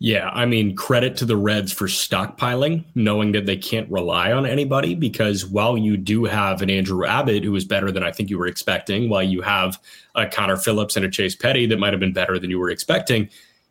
[0.00, 4.46] Yeah, I mean, credit to the Reds for stockpiling, knowing that they can't rely on
[4.46, 8.30] anybody because while you do have an Andrew Abbott who is better than I think
[8.30, 9.80] you were expecting, while you have
[10.14, 12.70] a Connor Phillips and a Chase Petty that might have been better than you were
[12.70, 13.28] expecting,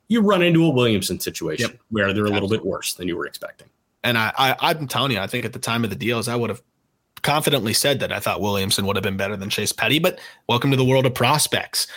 [0.09, 1.79] you run into a Williamson situation yep.
[1.91, 2.57] where they're a little Absolutely.
[2.57, 3.69] bit worse than you were expecting.
[4.03, 6.35] And I, I, I'm telling you, I think at the time of the deals, I
[6.35, 6.61] would have
[7.21, 9.99] confidently said that I thought Williamson would have been better than Chase Petty.
[9.99, 11.87] But welcome to the world of prospects.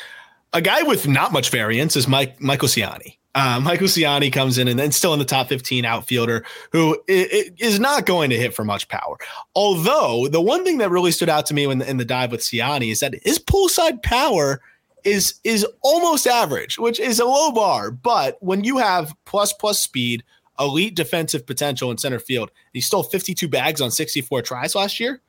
[0.52, 3.16] A guy with not much variance is Mike Michael Siani.
[3.36, 7.78] Uh, Michael Siani comes in and then still in the top 15 outfielder who is
[7.78, 9.16] not going to hit for much power.
[9.54, 12.40] Although the one thing that really stood out to me when in the dive with
[12.40, 14.60] Siani is that his pull side power
[15.04, 17.92] is is almost average, which is a low bar.
[17.92, 20.24] But when you have plus plus speed,
[20.58, 25.20] elite defensive potential in center field, he stole 52 bags on 64 tries last year.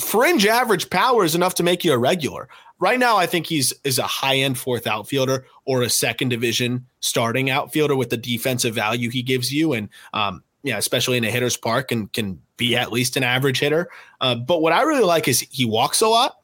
[0.00, 2.48] Fringe average power is enough to make you a regular.
[2.80, 6.86] Right now, I think he's is a high end fourth outfielder or a second division
[7.00, 11.30] starting outfielder with the defensive value he gives you, and um, yeah, especially in a
[11.30, 13.88] hitter's park, and can be at least an average hitter.
[14.20, 16.36] Uh, but what I really like is he walks a lot.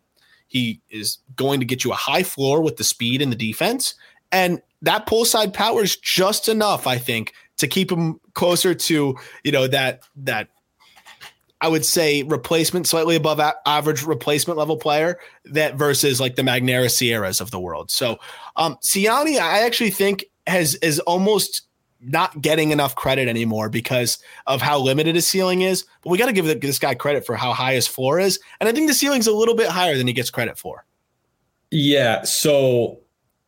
[0.47, 3.95] He is going to get you a high floor with the speed and the defense,
[4.31, 9.17] and that pull side power is just enough, I think, to keep him closer to
[9.45, 10.49] you know that that
[11.61, 16.93] I would say replacement, slightly above average replacement level player that versus like the Magneuris
[16.93, 17.91] Sierras of the world.
[17.91, 18.19] So
[18.57, 21.63] um Siani, I actually think has is almost
[22.01, 25.85] not getting enough credit anymore because of how limited his ceiling is.
[26.03, 28.69] But we got to give this guy credit for how high his floor is, and
[28.69, 30.85] I think the ceiling's a little bit higher than he gets credit for.
[31.71, 32.23] Yeah.
[32.23, 33.01] So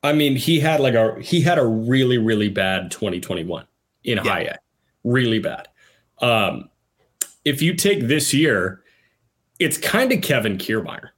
[0.02, 3.66] I mean, he had like a he had a really really bad 2021
[4.04, 4.22] in yeah.
[4.22, 4.56] high A,
[5.04, 5.68] really bad.
[6.20, 6.68] Um,
[7.44, 8.82] if you take this year,
[9.58, 11.10] it's kind of Kevin Kiermaier,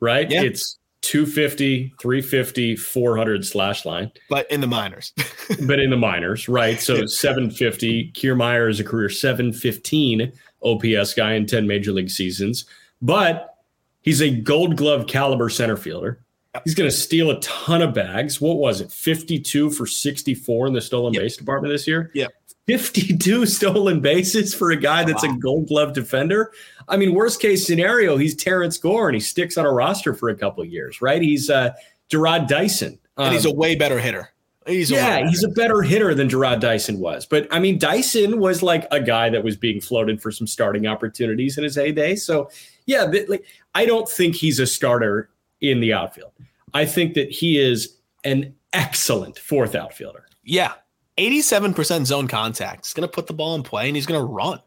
[0.00, 0.30] right?
[0.30, 0.42] Yeah.
[0.42, 4.10] It's 250, 350, 400 slash line.
[4.28, 5.12] But in the minors.
[5.66, 6.80] but in the minors, right?
[6.80, 8.12] So 750.
[8.12, 12.66] Kiermaier is a career 715 OPS guy in 10 major league seasons.
[13.00, 13.56] But
[14.00, 16.20] he's a gold glove caliber center fielder.
[16.64, 18.40] He's going to steal a ton of bags.
[18.40, 18.92] What was it?
[18.92, 21.22] 52 for 64 in the stolen yep.
[21.22, 22.10] base department this year?
[22.14, 22.26] Yeah.
[22.66, 25.34] 52 stolen bases for a guy that's wow.
[25.34, 26.52] a gold glove defender.
[26.88, 30.28] I mean, worst case scenario, he's Terrance Gore and he sticks on a roster for
[30.28, 31.20] a couple years, right?
[31.20, 31.72] He's uh,
[32.10, 32.98] Jarrod Dyson.
[33.16, 34.30] Um, and he's a um, way better hitter.
[34.66, 37.26] He's yeah, he's a better hitter than Jarrod Dyson was.
[37.26, 40.86] But I mean, Dyson was like a guy that was being floated for some starting
[40.86, 42.14] opportunities in his heyday.
[42.14, 42.48] So
[42.86, 43.44] yeah, like
[43.74, 46.32] I don't think he's a starter in the outfield.
[46.74, 50.26] I think that he is an excellent fourth outfielder.
[50.44, 50.74] Yeah,
[51.18, 52.86] 87% zone contact.
[52.86, 54.60] He's going to put the ball in play and he's going to run.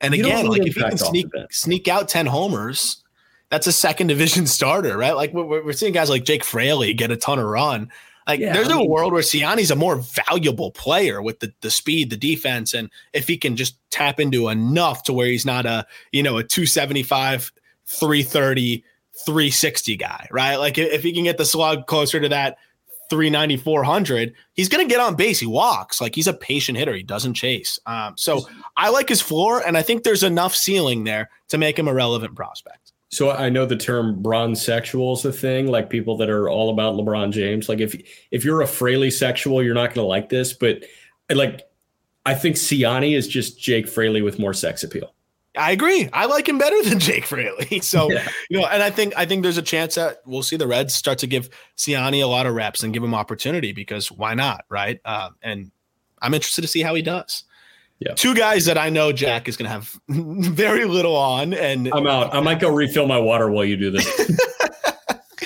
[0.00, 3.02] And you again, like if he can sneak sneak out 10 homers,
[3.50, 5.14] that's a second division starter, right?
[5.14, 7.90] Like we're, we're seeing guys like Jake Fraley get a ton of run.
[8.26, 11.52] Like yeah, there's I mean, a world where Siani's a more valuable player with the,
[11.60, 15.44] the speed, the defense, and if he can just tap into enough to where he's
[15.44, 17.52] not a, you know, a 275,
[17.86, 18.84] 330,
[19.26, 20.56] 360 guy, right?
[20.56, 22.58] Like if he can get the slug closer to that
[23.12, 25.38] 390, 400, he's going to get on base.
[25.38, 26.94] He walks like he's a patient hitter.
[26.94, 27.78] He doesn't chase.
[27.84, 31.78] Um, so I like his floor, and I think there's enough ceiling there to make
[31.78, 32.92] him a relevant prospect.
[33.10, 36.70] So I know the term bronze sexual is a thing, like people that are all
[36.70, 37.68] about LeBron James.
[37.68, 37.94] Like if
[38.30, 40.84] if you're a Fraley sexual, you're not going to like this, but
[41.28, 41.68] like
[42.24, 45.14] I think Siani is just Jake Fraley with more sex appeal.
[45.56, 46.08] I agree.
[46.12, 47.80] I like him better than Jake Fraley.
[47.92, 48.28] So, yeah.
[48.48, 50.94] you know, and I think I think there's a chance that we'll see the Reds
[50.94, 54.64] start to give Siani a lot of reps and give him opportunity because why not,
[54.68, 55.00] right?
[55.04, 55.70] Uh, and
[56.20, 57.44] I'm interested to see how he does.
[57.98, 58.14] Yeah.
[58.14, 62.06] Two guys that I know Jack is going to have very little on, and I'm
[62.06, 62.34] out.
[62.34, 64.06] I might go refill my water while you do this.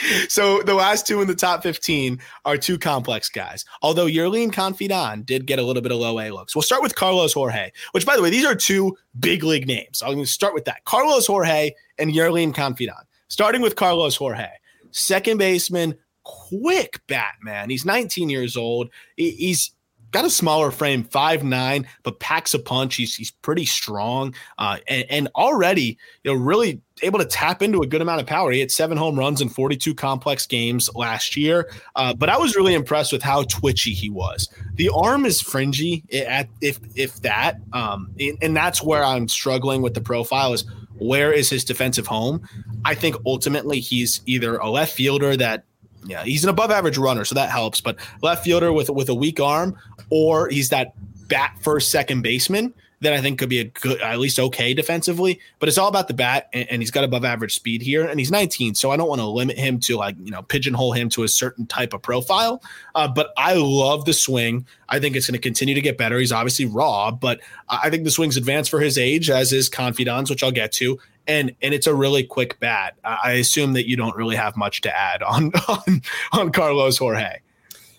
[0.28, 3.64] so the last two in the top 15 are two complex guys.
[3.82, 6.54] Although Yerlin Confidan did get a little bit of low A looks.
[6.54, 10.02] We'll start with Carlos Jorge, which by the way, these are two big league names.
[10.02, 10.84] I'm going to start with that.
[10.84, 13.04] Carlos Jorge and Yerlin Confidan.
[13.28, 14.48] Starting with Carlos Jorge,
[14.92, 17.70] second baseman, quick bat, man.
[17.70, 18.90] He's 19 years old.
[19.16, 19.72] He's
[20.16, 22.96] got a smaller frame, five nine, but packs a punch.
[22.96, 27.82] He's he's pretty strong, uh, and, and, already you know really able to tap into
[27.82, 28.50] a good amount of power.
[28.50, 32.56] He had seven home runs in 42 complex games last year, uh, but I was
[32.56, 34.48] really impressed with how twitchy he was.
[34.74, 38.10] The arm is fringy at if if that, um,
[38.40, 40.64] and that's where I'm struggling with the profile is
[40.98, 42.40] where is his defensive home.
[42.86, 45.64] I think ultimately he's either a left fielder that
[46.07, 47.80] yeah, he's an above average runner, so that helps.
[47.80, 49.76] But left fielder with with a weak arm,
[50.11, 50.94] or he's that
[51.28, 55.38] bat first second baseman that I think could be a good, at least okay defensively.
[55.59, 58.18] But it's all about the bat, and, and, he's got above average speed here, and
[58.18, 61.09] he's 19, so I don't want to limit him to like you know pigeonhole him
[61.11, 62.62] to a certain type of profile.
[62.94, 64.66] Uh, but I love the swing.
[64.88, 66.18] I think it's going to continue to get better.
[66.18, 70.30] He's obviously raw, but I think the swing's advanced for his age, as is Confidan's,
[70.30, 70.98] which I'll get to.
[71.28, 72.94] And, and it's a really quick bat.
[73.04, 76.02] I assume that you don't really have much to add on on,
[76.32, 77.38] on Carlos Jorge.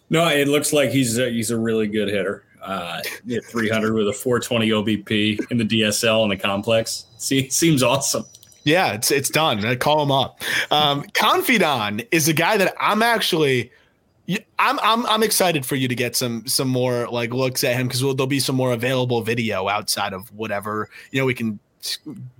[0.09, 3.01] No, it looks like he's a, he's a really good hitter uh,
[3.49, 7.05] 300 with a 420 OBP in the DSL and the complex.
[7.17, 8.25] See, seems awesome.
[8.63, 9.63] Yeah, it's it's done.
[9.65, 10.41] I call him up.
[10.71, 13.71] Um, Confidan is a guy that I'm actually.
[14.59, 17.87] I'm I'm I'm excited for you to get some some more like looks at him
[17.87, 21.61] because there'll be some more available video outside of whatever you know we can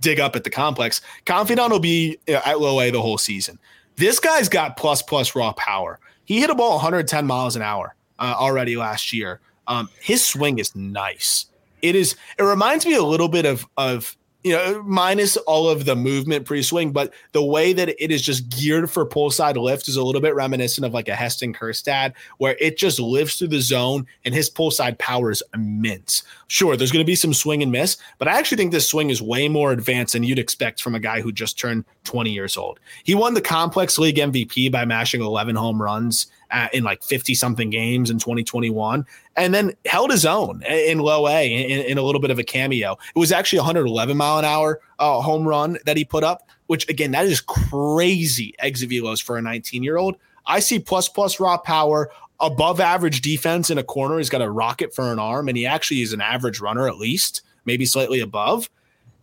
[0.00, 1.00] dig up at the complex.
[1.26, 3.58] Confidan will be at low A the whole season.
[3.96, 5.98] This guy's got plus plus raw power.
[6.24, 9.40] He hit a ball 110 miles an hour uh, already last year.
[9.66, 11.46] Um, his swing is nice.
[11.80, 12.16] It is.
[12.38, 16.46] It reminds me a little bit of of you know, minus all of the movement
[16.46, 20.02] pre-swing, but the way that it is just geared for pull side lift is a
[20.02, 24.06] little bit reminiscent of like a Heston Kjerstad, where it just lives through the zone
[24.24, 26.22] and his pull side power is immense.
[26.46, 29.10] Sure, there's going to be some swing and miss, but I actually think this swing
[29.10, 32.56] is way more advanced than you'd expect from a guy who just turned 20 years
[32.56, 32.78] old.
[33.02, 37.34] He won the complex league MVP by mashing 11 home runs at, in like 50
[37.34, 42.02] something games in 2021 and then held his own in low A in, in, a
[42.02, 42.98] little bit of a cameo.
[43.14, 46.88] It was actually 111 mile an hour uh, home run that he put up, which
[46.88, 50.16] again, that is crazy exit velos for a 19 year old.
[50.46, 54.18] I see plus plus raw power, above average defense in a corner.
[54.18, 56.96] He's got a rocket for an arm, and he actually is an average runner at
[56.96, 58.70] least, maybe slightly above.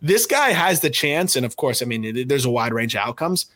[0.02, 3.02] This guy has the chance, and of course, I mean, there's a wide range of
[3.02, 3.48] outcomes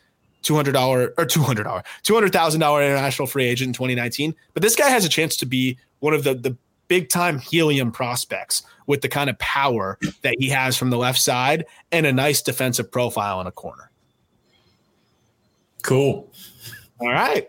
[0.42, 2.54] $200 or $200, $200,000
[2.86, 4.34] international free agent in 2019.
[4.54, 6.56] But this guy has a chance to be one of the, the
[6.88, 11.20] big time helium prospects with the kind of power that he has from the left
[11.20, 13.90] side and a nice defensive profile in a corner.
[15.82, 16.30] Cool.
[17.00, 17.48] All right.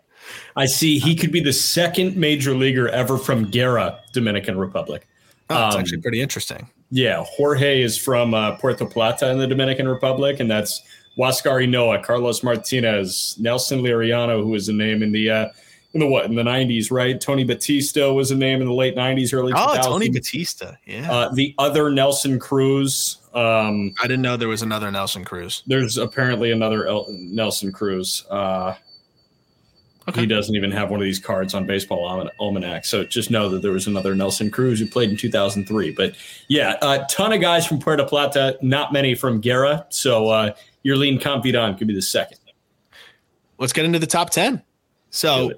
[0.56, 5.08] I see he could be the second major leaguer ever from Guerra, Dominican Republic.
[5.50, 6.70] Oh, that's um, actually pretty interesting.
[6.92, 7.24] Yeah.
[7.26, 10.82] Jorge is from uh, Puerto Plata in the Dominican Republic, and that's
[11.18, 15.50] Huascar Ynoa, Carlos Martinez, Nelson Liriano, who was a name in the uh,
[15.94, 17.20] in the what in the '90s, right?
[17.20, 19.52] Tony Batista was a name in the late '90s, early.
[19.54, 19.84] Oh, 2000s.
[19.84, 21.12] Tony Batista, yeah.
[21.12, 23.18] Uh, the other Nelson Cruz.
[23.34, 25.64] Um, I didn't know there was another Nelson Cruz.
[25.68, 28.26] There's apparently another El- Nelson Cruz.
[28.30, 28.76] Uh,
[30.08, 30.22] okay.
[30.22, 33.62] He doesn't even have one of these cards on Baseball Almanac, so just know that
[33.62, 35.92] there was another Nelson Cruz who played in 2003.
[35.92, 36.16] But
[36.48, 39.86] yeah, a ton of guys from Puerto Plata, not many from Guerra.
[39.90, 40.54] So
[40.84, 42.38] uh, Yerlin Confidan could be the second.
[43.58, 44.62] Let's get into the top 10.
[45.12, 45.52] So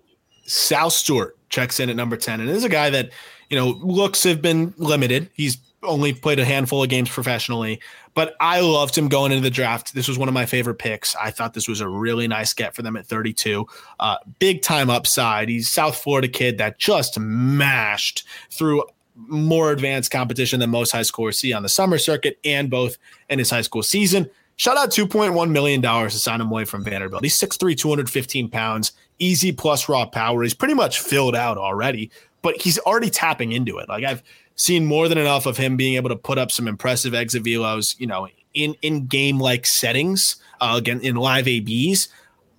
[0.46, 2.42] Sal Stewart checks in at number 10.
[2.42, 3.12] And this is a guy that,
[3.50, 5.30] you know, looks have been limited.
[5.34, 7.80] He's only played a handful of games professionally,
[8.14, 9.94] but I loved him going into the draft.
[9.94, 11.16] This was one of my favorite picks.
[11.16, 13.66] I thought this was a really nice get for them at 32.
[14.00, 15.50] Uh, big time upside.
[15.50, 18.84] He's South Florida kid that just mashed through
[19.16, 22.98] more advanced competition than most high schoolers see on the summer circuit and both
[23.30, 24.30] in his high school season.
[24.56, 27.24] Shout out $2.1 million to sign him away from Vanderbilt.
[27.24, 30.44] He's 6'3, 215 pounds, easy plus raw power.
[30.44, 33.90] He's pretty much filled out already, but he's already tapping into it.
[33.90, 34.22] Like I've
[34.56, 38.00] seen more than enough of him being able to put up some impressive exit velos,
[38.00, 42.10] you know, in, in game like settings, uh, again, in live ABs.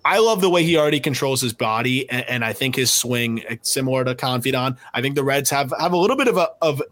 [0.05, 3.43] I love the way he already controls his body, and, and I think his swing,
[3.63, 6.83] similar to Confidan, I think the Reds have have a little bit of a of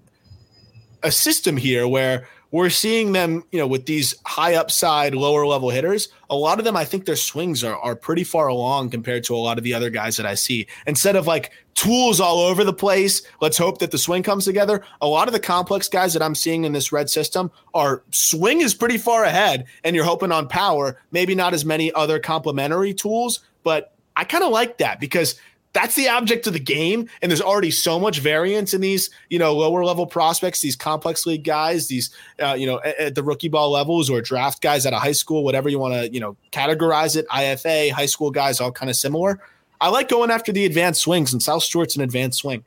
[1.02, 5.70] a system here where we're seeing them, you know, with these high upside, lower level
[5.70, 6.08] hitters.
[6.28, 9.34] A lot of them, I think their swings are, are pretty far along compared to
[9.34, 10.66] a lot of the other guys that I see.
[10.86, 14.84] Instead of like tools all over the place, let's hope that the swing comes together.
[15.00, 18.60] A lot of the complex guys that I'm seeing in this red system are swing
[18.60, 21.00] is pretty far ahead, and you're hoping on power.
[21.10, 25.36] Maybe not as many other complementary tools, but I kind of like that because
[25.72, 27.08] that's the object of the game.
[27.20, 31.24] And there's already so much variance in these, you know, lower level prospects, these complex
[31.24, 34.84] league guys, these, uh, you know, at, at, the rookie ball levels or draft guys
[34.84, 37.26] out of high school, whatever you want to, you know, categorize it.
[37.28, 39.40] IFA, high school guys, all kind of similar.
[39.80, 42.64] I like going after the advanced swings, and Sal Stewart's an advanced swing.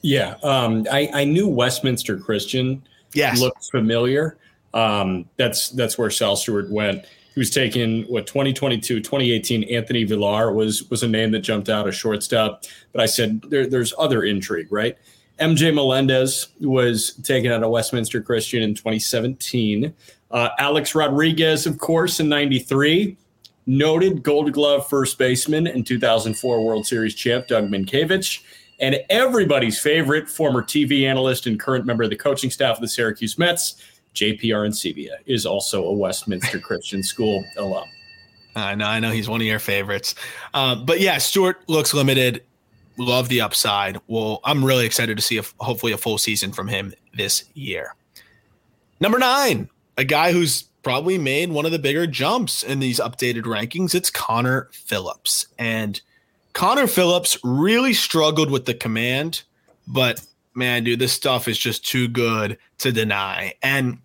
[0.00, 2.82] Yeah, um, I, I knew Westminster Christian.
[3.12, 4.38] Yes, looked familiar.
[4.72, 7.04] Um, that's that's where Sal Stewart went
[7.38, 11.86] he was taken what 2022 2018 anthony villar was was a name that jumped out
[11.86, 12.64] a shortstop.
[12.90, 14.98] But i said there, there's other intrigue right?
[15.38, 19.94] Mj melendez was taken out of westminster christian in 2017
[20.32, 23.16] uh, alex rodriguez of course in 93
[23.66, 28.42] noted gold glove first baseman and 2004 world series champ doug mientkiewicz
[28.80, 32.88] and everybody's favorite former tv analyst and current member of the coaching staff of the
[32.88, 33.80] syracuse mets
[34.18, 37.88] JP Arencibia is also a Westminster Christian School alum.
[38.56, 40.14] I know, I know he's one of your favorites.
[40.52, 42.42] Uh, but yeah, Stewart looks limited.
[42.96, 44.00] Love the upside.
[44.08, 47.94] Well, I'm really excited to see a, hopefully a full season from him this year.
[49.00, 53.42] Number nine, a guy who's probably made one of the bigger jumps in these updated
[53.42, 53.94] rankings.
[53.94, 55.46] It's Connor Phillips.
[55.58, 56.00] And
[56.54, 59.44] Connor Phillips really struggled with the command,
[59.86, 60.20] but
[60.58, 63.54] man, dude, this stuff is just too good to deny.
[63.62, 63.98] And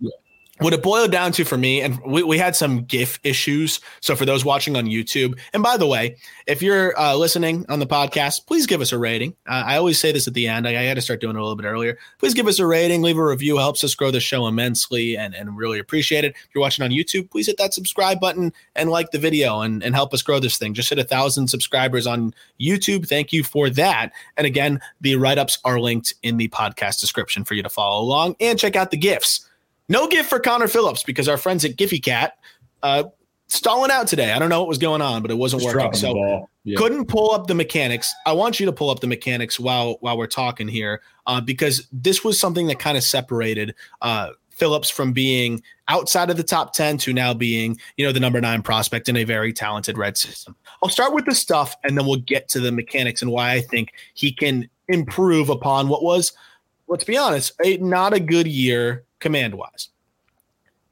[0.64, 3.82] what it boiled down to for me, and we, we had some GIF issues.
[4.00, 6.16] So for those watching on YouTube, and by the way,
[6.48, 9.36] if you're uh, listening on the podcast, please give us a rating.
[9.48, 10.68] Uh, I always say this at the end.
[10.68, 11.98] I, I to start doing it a little bit earlier.
[12.18, 15.36] Please give us a rating, leave a review, helps us grow the show immensely, and,
[15.36, 16.34] and really appreciate it.
[16.36, 19.84] If you're watching on YouTube, please hit that subscribe button and like the video and,
[19.84, 20.74] and help us grow this thing.
[20.74, 23.08] Just hit a thousand subscribers on YouTube.
[23.08, 24.14] Thank you for that.
[24.38, 28.02] And again, the write ups are linked in the podcast description for you to follow
[28.02, 29.50] along and check out the GIFs.
[29.90, 32.38] No gift for Connor Phillips because our friends at Giphy Cat
[32.82, 33.04] uh,
[33.48, 34.32] stalling out today.
[34.32, 35.94] I don't know what was going on, but it wasn't Just working.
[35.94, 36.78] So yeah.
[36.78, 38.14] couldn't pull up the mechanics.
[38.26, 41.88] I want you to pull up the mechanics while while we're talking here, uh, because
[41.92, 46.74] this was something that kind of separated uh, Phillips from being outside of the top
[46.74, 50.18] ten to now being, you know, the number nine prospect in a very talented red
[50.18, 50.56] system.
[50.82, 53.62] I'll start with the stuff, and then we'll get to the mechanics and why I
[53.62, 56.34] think he can improve upon what was,
[56.88, 59.90] let's be honest, a, not a good year command wise.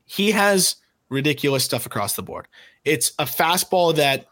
[0.05, 0.77] He has
[1.09, 2.47] ridiculous stuff across the board.
[2.85, 4.25] It's a fastball that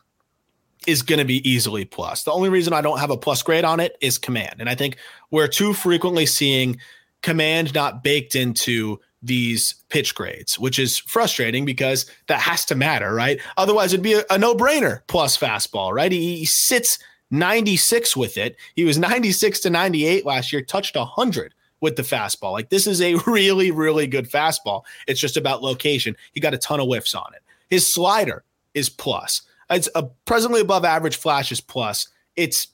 [0.87, 2.23] is going to be easily plus.
[2.23, 4.55] The only reason I don't have a plus grade on it is command.
[4.59, 4.97] And I think
[5.29, 6.79] we're too frequently seeing
[7.21, 13.13] command not baked into these pitch grades, which is frustrating because that has to matter,
[13.13, 13.41] right?
[13.57, 16.13] Otherwise, it'd be a, a no brainer plus fastball, right?
[16.13, 16.97] He, he, sits
[17.29, 18.55] 96 with it.
[18.75, 22.51] He was 96 to 98 last year, touched 100 with the fastball.
[22.51, 24.83] Like this is a really, really good fastball.
[25.07, 26.15] It's just about location.
[26.33, 27.41] He got a ton of whiffs on it.
[27.69, 29.43] His slider is plus.
[29.69, 32.07] It's a presently above average flash is plus.
[32.35, 32.67] It's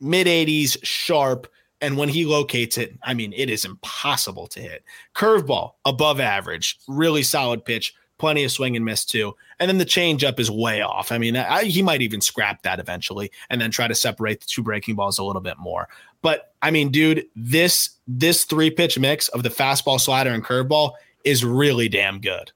[0.00, 1.48] mid 80s sharp.
[1.82, 4.82] And when he locates it, I mean, it is impossible to hit.
[5.14, 9.34] Curveball above average, really solid pitch, plenty of swing and miss too.
[9.58, 11.12] And then the changeup is way off.
[11.12, 14.46] I mean, I, he might even scrap that eventually and then try to separate the
[14.46, 15.88] two breaking balls a little bit more.
[16.22, 20.92] But I mean, dude, this this three pitch mix of the fastball, slider, and curveball
[21.24, 22.52] is really damn good.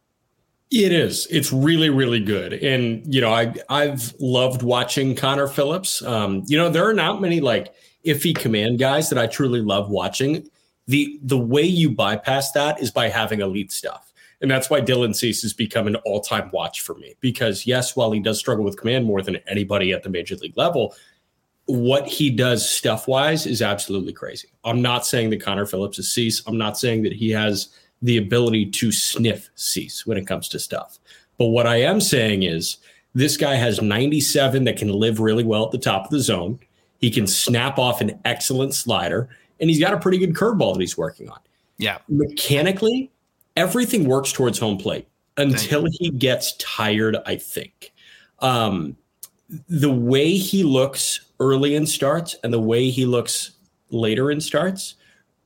[0.70, 1.26] It is.
[1.30, 2.52] It's really, really good.
[2.52, 6.02] And you know, I I've loved watching Connor Phillips.
[6.02, 7.74] Um, you know, there are not many like
[8.06, 10.48] iffy command guys that I truly love watching.
[10.86, 14.09] The the way you bypass that is by having elite stuff.
[14.41, 17.14] And that's why Dylan Cease has become an all-time watch for me.
[17.20, 20.57] Because yes, while he does struggle with command more than anybody at the major league
[20.57, 20.95] level,
[21.66, 24.49] what he does stuff wise is absolutely crazy.
[24.64, 26.43] I'm not saying that Connor Phillips is Cease.
[26.47, 27.68] I'm not saying that he has
[28.03, 30.99] the ability to sniff Cease when it comes to stuff.
[31.38, 32.78] But what I am saying is
[33.14, 36.59] this guy has 97 that can live really well at the top of the zone.
[36.99, 39.28] He can snap off an excellent slider,
[39.61, 41.38] and he's got a pretty good curveball that he's working on.
[41.78, 41.99] Yeah.
[42.09, 43.11] Mechanically,
[43.61, 45.06] everything works towards home plate
[45.36, 47.92] until he gets tired, I think.
[48.38, 48.96] Um,
[49.68, 53.52] the way he looks early in starts and the way he looks
[53.90, 54.94] later in starts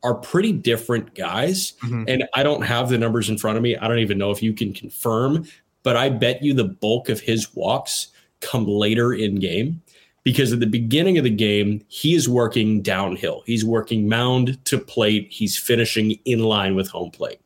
[0.04, 1.72] are pretty different guys.
[1.82, 2.04] Mm-hmm.
[2.06, 3.76] And I don't have the numbers in front of me.
[3.76, 5.46] I don't even know if you can confirm,
[5.82, 8.08] but I bet you the bulk of his walks
[8.40, 9.82] come later in game
[10.22, 13.42] because at the beginning of the game, he is working downhill.
[13.44, 15.28] He's working mound to plate.
[15.30, 17.40] He's finishing in line with home plate.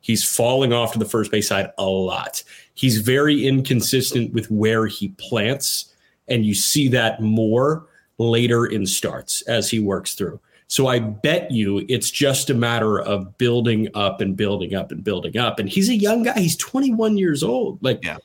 [0.00, 2.42] He's falling off to the first base side a lot.
[2.74, 5.92] He's very inconsistent with where he plants,
[6.28, 7.86] and you see that more
[8.18, 10.40] later in starts as he works through.
[10.68, 15.02] So I bet you it's just a matter of building up and building up and
[15.02, 15.58] building up.
[15.58, 16.38] And he's a young guy.
[16.38, 17.82] He's 21 years old.
[17.82, 18.18] Like yeah.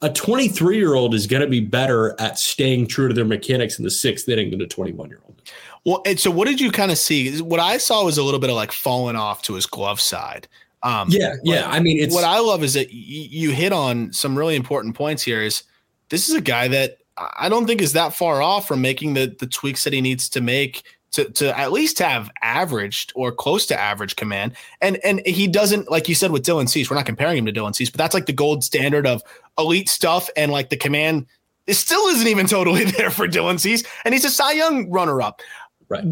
[0.00, 3.78] a 23 year old is going to be better at staying true to their mechanics
[3.78, 5.42] in the sixth inning than a 21 year old.
[5.84, 7.40] Well, and so what did you kind of see?
[7.42, 10.48] What I saw was a little bit of like falling off to his glove side.
[10.86, 11.68] Um, yeah, yeah.
[11.68, 15.20] I mean, what I love is that y- you hit on some really important points
[15.20, 15.42] here.
[15.42, 15.64] Is
[16.10, 19.34] this is a guy that I don't think is that far off from making the
[19.36, 23.66] the tweaks that he needs to make to, to at least have averaged or close
[23.66, 24.52] to average command.
[24.80, 27.52] And and he doesn't, like you said with Dylan Cease, we're not comparing him to
[27.52, 29.22] Dylan Cease, but that's like the gold standard of
[29.58, 30.30] elite stuff.
[30.36, 31.26] And like the command
[31.66, 33.82] it still isn't even totally there for Dylan Cease.
[34.04, 35.42] And he's a Cy Young runner up.
[35.88, 36.04] Right.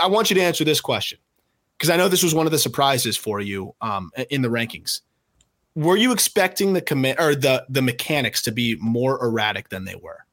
[0.00, 1.18] I want you to answer this question
[1.84, 5.02] because I know this was one of the surprises for you um, in the rankings.
[5.74, 9.96] Were you expecting the command or the the mechanics to be more erratic than they
[9.96, 10.24] were?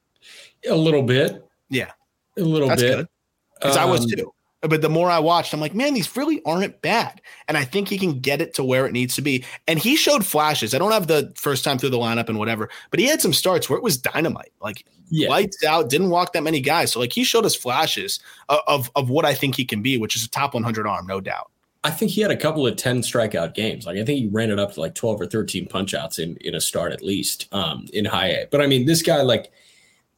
[0.70, 1.46] A little bit.
[1.70, 1.92] Yeah.
[2.38, 3.08] A little That's bit.
[3.56, 4.34] Because um, I was um, too.
[4.62, 7.20] But the more I watched, I'm like, man, these really aren't bad.
[7.48, 9.44] And I think he can get it to where it needs to be.
[9.68, 10.76] And he showed flashes.
[10.76, 13.34] I don't have the first time through the lineup and whatever, but he had some
[13.34, 14.54] starts where it was dynamite.
[14.62, 15.30] Like yeah.
[15.30, 16.92] lights out, didn't walk that many guys.
[16.92, 19.98] So like he showed us flashes of, of, of what I think he can be,
[19.98, 21.50] which is a top 100 arm, no doubt.
[21.84, 23.88] I think he had a couple of 10 strikeout games.
[23.88, 26.38] Like I think he ran it up to like 12 or 13 punch outs in,
[26.38, 28.46] in a start at least um, in high A.
[28.52, 29.52] But I mean, this guy, like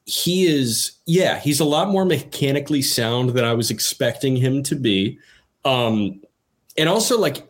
[0.06, 4.76] he is, yeah, he's a lot more mechanically sound than I was expecting him to
[4.76, 5.18] be.
[5.64, 6.22] Um,
[6.78, 7.48] and also, like,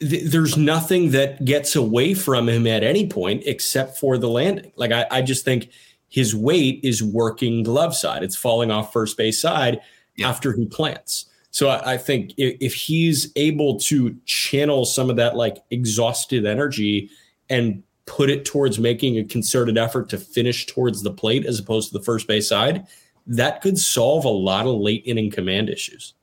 [0.00, 4.72] th- there's nothing that gets away from him at any point except for the landing.
[4.76, 5.70] Like, I, I just think
[6.08, 9.80] his weight is working glove side, it's falling off first base side
[10.16, 10.28] yeah.
[10.28, 11.26] after he plants.
[11.50, 16.46] So I, I think if, if he's able to channel some of that like exhausted
[16.46, 17.10] energy
[17.48, 21.92] and put it towards making a concerted effort to finish towards the plate as opposed
[21.92, 22.86] to the first base side,
[23.26, 26.14] that could solve a lot of late inning command issues.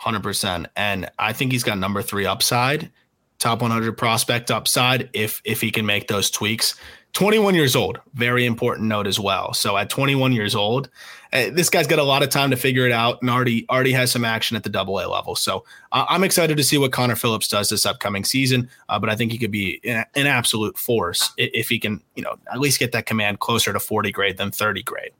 [0.00, 0.66] 100%.
[0.76, 2.90] And I think he's got number three upside,
[3.38, 6.76] top 100 prospect upside if if he can make those tweaks.
[7.16, 9.54] 21 years old, very important note as well.
[9.54, 10.90] So at 21 years old,
[11.32, 13.92] uh, this guy's got a lot of time to figure it out and already already
[13.92, 15.34] has some action at the double A level.
[15.34, 18.68] So uh, I'm excited to see what Connor Phillips does this upcoming season.
[18.90, 22.22] Uh, but I think he could be an, an, absolute force if he can, you
[22.22, 25.12] know, at least get that command closer to 40 grade than 30 grade.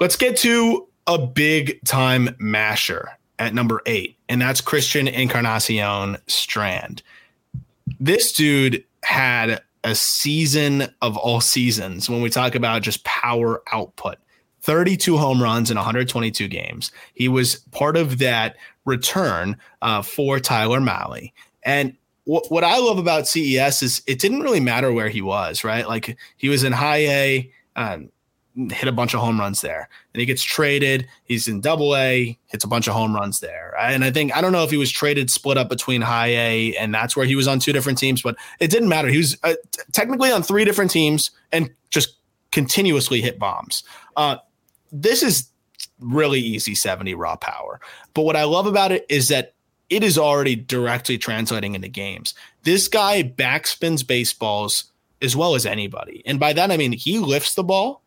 [0.00, 7.02] Let's get to a big time masher at number eight, and that's Christian Encarnacion Strand.
[7.98, 14.18] This dude had a season of all seasons when we talk about just power output.
[14.62, 16.92] 32 home runs in 122 games.
[17.14, 21.32] He was part of that return uh, for Tyler Mahle.
[21.62, 25.64] And what, what I love about CES is it didn't really matter where he was,
[25.64, 25.88] right?
[25.88, 28.10] Like he was in high A, um,
[28.56, 29.88] hit a bunch of home runs there.
[30.12, 31.06] And he gets traded.
[31.24, 33.74] He's in double A, hits a bunch of home runs there.
[33.78, 36.76] And I think, I don't know if he was traded split up between high A
[36.76, 39.08] and that's where he was on two different teams, but it didn't matter.
[39.08, 42.16] He was uh, t- technically on three different teams and just
[42.50, 43.84] continuously hit bombs.
[44.16, 44.36] Uh,
[44.90, 45.48] this is
[46.00, 47.80] really easy 70 raw power.
[48.14, 49.54] But what I love about it is that
[49.88, 52.34] it is already directly translating into games.
[52.62, 54.84] This guy backspins baseballs
[55.22, 56.22] as well as anybody.
[56.26, 57.99] And by that, I mean he lifts the ball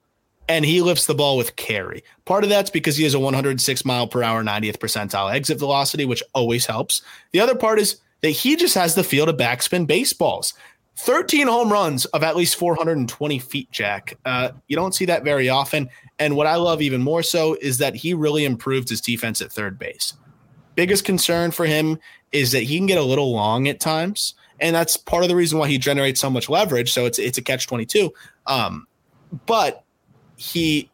[0.48, 2.04] and he lifts the ball with carry.
[2.26, 6.06] Part of that's because he has a 106 mile per hour 90th percentile exit velocity,
[6.06, 7.02] which always helps.
[7.32, 10.54] The other part is that he just has the feel of backspin baseballs.
[10.98, 14.18] 13 home runs of at least 420 feet, Jack.
[14.26, 15.90] Uh, you don't see that very often.
[16.20, 19.52] And what I love even more so is that he really improved his defense at
[19.52, 20.14] third base.
[20.76, 21.98] Biggest concern for him
[22.32, 24.36] is that he can get a little long at times.
[24.60, 26.94] And that's part of the reason why he generates so much leverage.
[26.94, 28.14] So it's it's a catch 22.
[28.48, 28.88] Um,
[29.46, 29.83] but
[30.44, 30.90] he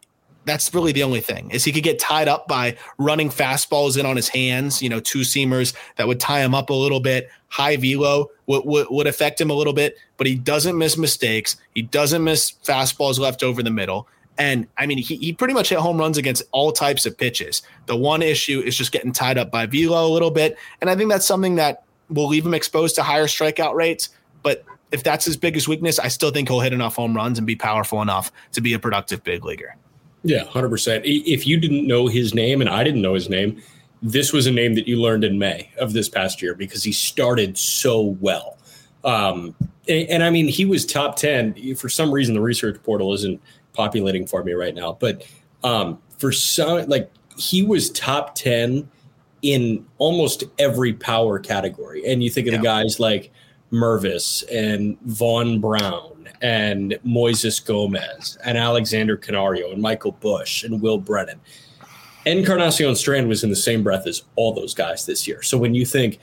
[0.46, 4.06] that's really the only thing is he could get tied up by running fastballs in
[4.06, 7.30] on his hands, you know, two seamers that would tie him up a little bit.
[7.50, 11.58] High velo would, would, would affect him a little bit, but he doesn't miss mistakes.
[11.76, 14.08] He doesn't miss fastballs left over the middle.
[14.38, 17.62] And I mean, he, he pretty much hit home runs against all types of pitches.
[17.88, 20.58] The one issue is just getting tied up by velo a little bit.
[20.82, 24.10] And I think that's something that will leave him exposed to higher strikeout rates.
[24.42, 27.46] But if that's his biggest weakness, I still think he'll hit enough home runs and
[27.46, 29.76] be powerful enough to be a productive big leaguer.
[30.24, 31.02] Yeah, 100%.
[31.06, 33.62] If you didn't know his name and I didn't know his name,
[34.02, 36.92] this was a name that you learned in May of this past year because he
[36.92, 38.58] started so well.
[39.04, 39.56] Um,
[39.88, 41.76] and, and, I mean, he was top 10.
[41.76, 43.42] For some reason, the research portal isn't
[43.74, 45.26] populating for me right now, but
[45.64, 48.90] um, for some, like, he was top 10
[49.42, 52.06] in almost every power category.
[52.06, 52.60] And you think of yeah.
[52.60, 53.32] the guys like
[53.72, 60.98] Mervis and Vaughn Brown and Moises Gomez and Alexander Canario and Michael Busch and Will
[60.98, 61.40] Brennan.
[62.26, 65.42] Encarnacion Strand was in the same breath as all those guys this year.
[65.42, 66.20] So when you think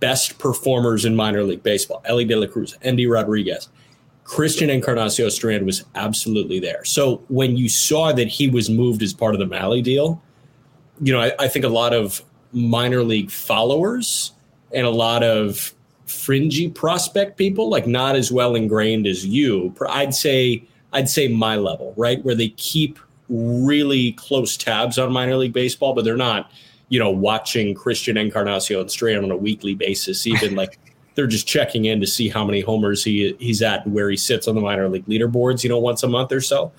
[0.00, 3.68] best performers in minor league baseball, Elly De La Cruz, Endy Rodriguez,
[4.24, 6.84] Christian Encarnacion Strand was absolutely there.
[6.84, 10.22] So when you saw that he was moved as part of the Mahle deal,
[11.00, 12.22] you know, I, I think a lot of
[12.52, 14.32] minor league followers
[14.72, 15.74] and a lot of
[16.08, 19.74] fringy prospect people, like not as well ingrained as you.
[19.88, 22.98] I'd say I'd say my level, right, where they keep
[23.28, 26.50] really close tabs on minor league baseball, but they're not,
[26.88, 30.26] you know, watching Christian Encarnacion Strand on a weekly basis.
[30.26, 30.78] Even like
[31.14, 34.16] they're just checking in to see how many homers he he's at and where he
[34.16, 36.72] sits on the minor league leaderboards, you know, once a month or so.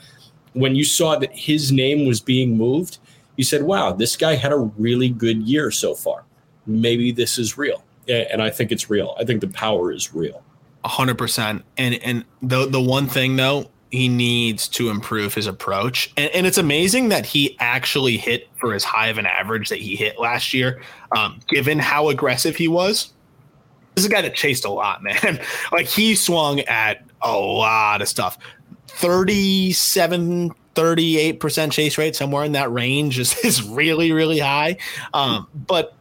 [0.53, 2.97] When you saw that his name was being moved,
[3.35, 6.23] you said, "Wow, this guy had a really good year so far.
[6.65, 9.15] Maybe this is real." And I think it's real.
[9.19, 10.43] I think the power is real.
[10.83, 11.63] hundred percent.
[11.77, 16.11] And and the the one thing though he needs to improve his approach.
[16.15, 19.79] And, and, it's amazing that he actually hit for as high of an average that
[19.79, 20.81] he hit last year,
[21.15, 23.11] um, given how aggressive he was.
[23.95, 25.39] This is a guy that chased a lot, man.
[25.71, 28.37] like he swung at a lot of stuff.
[28.87, 34.77] 37, 38% chase rate, somewhere in that range is, is really, really high.
[35.13, 35.95] Um, but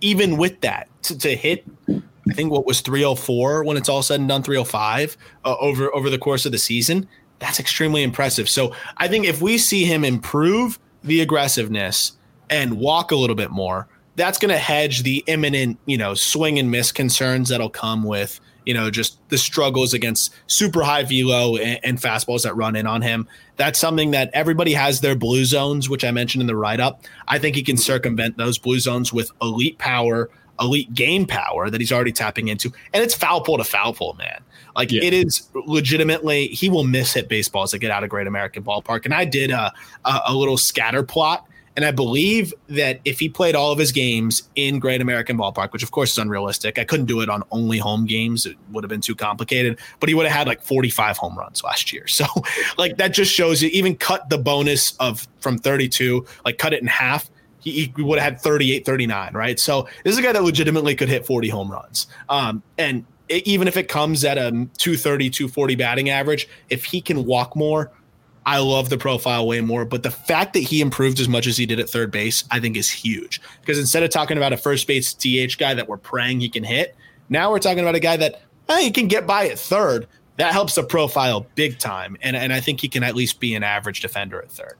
[0.00, 4.20] even with that, to, to hit I think what was 304 when it's all said
[4.20, 7.08] and done, 305 uh, over over the course of the season
[7.42, 8.48] that's extremely impressive.
[8.48, 12.12] So I think if we see him improve the aggressiveness
[12.48, 16.60] and walk a little bit more, that's going to hedge the imminent, you know, swing
[16.60, 21.56] and miss concerns that'll come with, you know, just the struggles against super high velo
[21.56, 23.26] and, and fastballs that run in on him.
[23.56, 27.02] That's something that everybody has their blue zones, which I mentioned in the write up.
[27.26, 30.30] I think he can circumvent those blue zones with elite power,
[30.62, 32.72] elite game power that he's already tapping into.
[32.92, 34.42] And it's foul pole to foul pole, man.
[34.76, 35.02] Like yeah.
[35.02, 39.04] it is legitimately, he will miss hit baseballs that get out of Great American Ballpark.
[39.04, 39.72] And I did a,
[40.04, 41.46] a, a little scatter plot.
[41.74, 45.72] And I believe that if he played all of his games in Great American Ballpark,
[45.72, 48.44] which of course is unrealistic, I couldn't do it on only home games.
[48.44, 51.64] It would have been too complicated, but he would have had like 45 home runs
[51.64, 52.06] last year.
[52.12, 52.26] So,
[52.76, 56.82] like, that just shows you even cut the bonus of from 32, like, cut it
[56.82, 57.30] in half
[57.62, 59.58] he, he, would have had 38, 39, right?
[59.58, 62.06] So this is a guy that legitimately could hit 40 home runs.
[62.28, 67.24] Um, and even if it comes at a 230, 240 batting average, if he can
[67.24, 67.90] walk more,
[68.44, 69.84] I love the profile way more.
[69.84, 72.60] But the fact that he improved as much as he did at third base, I
[72.60, 73.40] think is huge.
[73.60, 76.64] Because instead of talking about a first base DH guy that we're praying he can
[76.64, 76.96] hit,
[77.28, 80.06] now we're talking about a guy that hey, he can get by at third.
[80.38, 82.16] That helps the profile big time.
[82.22, 84.76] And, and I think he can at least be an average defender at third.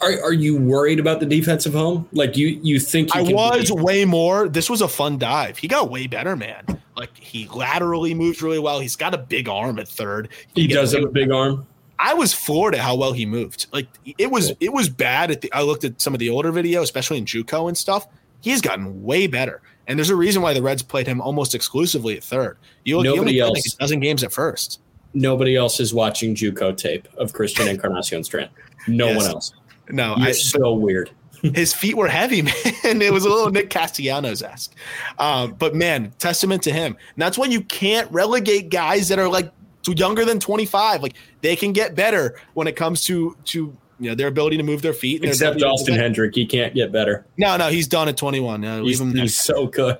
[0.00, 2.08] Are, are you worried about the defensive home?
[2.12, 4.48] Like you you think I was way more.
[4.48, 5.58] This was a fun dive.
[5.58, 6.64] He got way better, man.
[6.96, 8.80] Like he laterally moves really well.
[8.80, 10.28] He's got a big arm at third.
[10.54, 11.66] He, he does have a big arm.
[11.98, 13.66] I was floored at how well he moved.
[13.72, 16.52] Like it was it was bad at the I looked at some of the older
[16.52, 18.06] video, especially in JUCO and stuff.
[18.40, 19.62] He's gotten way better.
[19.88, 22.58] And there's a reason why the Reds played him almost exclusively at third.
[22.84, 24.80] You, Nobody you else, like a dozen games at first.
[25.14, 28.50] Nobody else is watching JUCO tape of Christian Encarnacion Strand.
[28.86, 29.16] No yes.
[29.16, 29.52] one else.
[29.90, 31.10] No, You're I, so weird.
[31.54, 32.54] his feet were heavy, man.
[32.84, 34.74] It was a little Nick Castellanos esque.
[35.18, 36.96] Um, but man, testament to him.
[37.14, 39.52] And that's when you can't relegate guys that are like
[39.86, 41.02] younger than 25.
[41.02, 44.62] Like they can get better when it comes to to you know their ability to
[44.62, 45.24] move their feet.
[45.24, 47.26] Except Austin Hendrick, he can't get better.
[47.36, 48.64] No, no, he's done at 21.
[48.64, 49.98] Uh, he's, he's so good.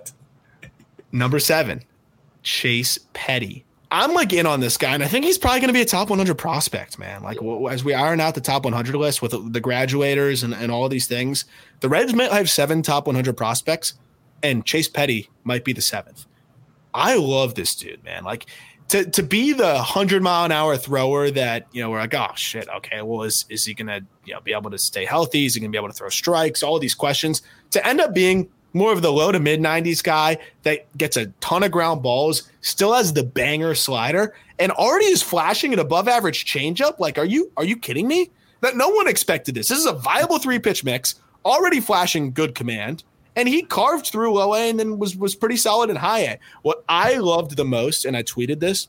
[1.11, 1.83] Number seven,
[2.43, 3.65] Chase Petty.
[3.91, 5.87] I'm like in on this guy, and I think he's probably going to be a
[5.87, 7.23] top 100 prospect, man.
[7.23, 7.39] Like
[7.71, 10.91] as we iron out the top 100 list with the graduators and, and all of
[10.91, 11.47] these things,
[11.81, 13.95] the Reds might have seven top 100 prospects,
[14.43, 16.27] and Chase Petty might be the seventh.
[16.93, 18.25] I love this dude, man.
[18.25, 18.47] Like
[18.89, 22.33] to to be the hundred mile an hour thrower that you know we're like, oh
[22.35, 25.47] shit, okay, well is is he gonna you know be able to stay healthy?
[25.47, 26.63] Is he gonna be able to throw strikes?
[26.63, 28.49] All these questions to end up being
[28.79, 32.51] more of the low to mid 90s guy that gets a ton of ground balls,
[32.61, 36.99] still has the banger slider, and already is flashing an above average changeup.
[36.99, 38.31] Like, are you are you kidding me?
[38.61, 39.69] That no one expected this.
[39.69, 43.05] This is a viable three pitch mix, already flashing good command,
[43.37, 46.39] and he carved through low A and then was was pretty solid in high A.
[46.63, 48.89] What I loved the most, and I tweeted this,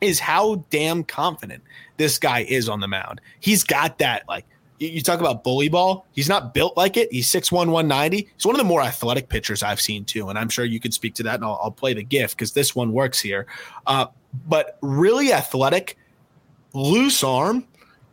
[0.00, 1.62] is how damn confident
[1.96, 3.20] this guy is on the mound.
[3.40, 4.44] He's got that like
[4.88, 6.06] you talk about bully ball.
[6.12, 7.12] He's not built like it.
[7.12, 8.28] He's 6'1, 190.
[8.34, 10.28] He's one of the more athletic pitchers I've seen too.
[10.28, 11.36] And I'm sure you could speak to that.
[11.36, 13.46] And I'll, I'll play the GIF because this one works here.
[13.86, 14.06] Uh,
[14.46, 15.96] but really athletic,
[16.72, 17.66] loose arm.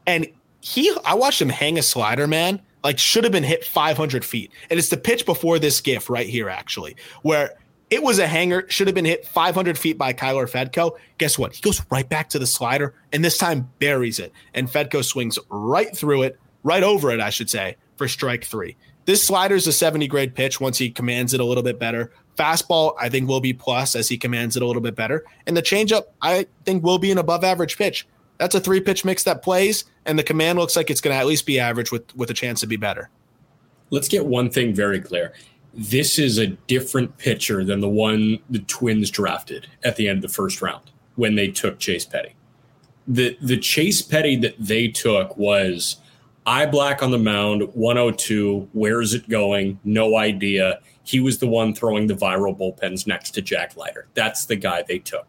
[0.08, 0.28] And
[0.62, 2.62] he, I watched him hang a slider, man.
[2.84, 4.52] like should have been hit 500 feet.
[4.70, 7.52] And it's the pitch before this GIF right here, actually, where
[7.90, 10.98] it was a hanger, should have been hit 500 feet by Kyler Fedko.
[11.18, 11.54] Guess what?
[11.54, 14.32] He goes right back to the slider and this time buries it.
[14.54, 18.76] And Fedko swings right through it, right over it, I should say, for strike three.
[19.05, 22.12] This slider is a 70 grade pitch once he commands it a little bit better.
[22.38, 25.26] Fastball, I think, will be plus as he commands it a little bit better.
[25.47, 28.07] And the changeup, I think, will be an above average pitch.
[28.38, 31.20] That's a three pitch mix that plays, and the command looks like it's going to
[31.20, 33.09] at least be average with, with a chance to be better.
[33.89, 35.34] Let's get one thing very clear
[35.74, 40.22] this is a different pitcher than the one the Twins drafted at the end of
[40.22, 42.36] the first round when they took Chase Petty.
[43.07, 45.97] The the Chase Petty that they took was
[46.46, 48.70] eye black on the mound, 102.
[48.74, 49.80] Where's it going?
[49.84, 50.80] No idea.
[51.04, 54.08] He was the one throwing the viral bullpens next to Jack Leiter.
[54.14, 55.28] That's the guy they took.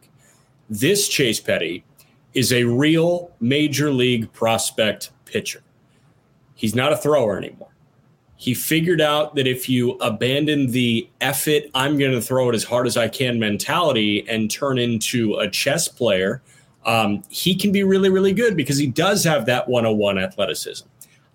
[0.68, 1.84] This Chase Petty
[2.34, 5.62] is a real major league prospect pitcher.
[6.54, 7.68] He's not a thrower anymore.
[8.36, 12.54] He figured out that if you abandon the F it, I'm going to throw it
[12.54, 16.42] as hard as I can mentality and turn into a chess player,
[16.84, 20.86] um, he can be really, really good because he does have that 101 athleticism.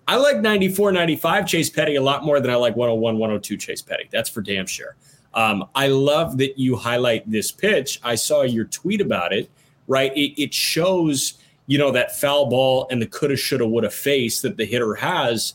[0.08, 3.82] I like 94, 95 Chase Petty a lot more than I like 101, 102 Chase
[3.82, 4.08] Petty.
[4.10, 4.96] That's for damn sure.
[5.34, 8.00] Um, I love that you highlight this pitch.
[8.02, 9.50] I saw your tweet about it,
[9.86, 10.10] right?
[10.16, 11.34] It, it shows,
[11.66, 15.52] you know, that foul ball and the coulda, shoulda, woulda face that the hitter has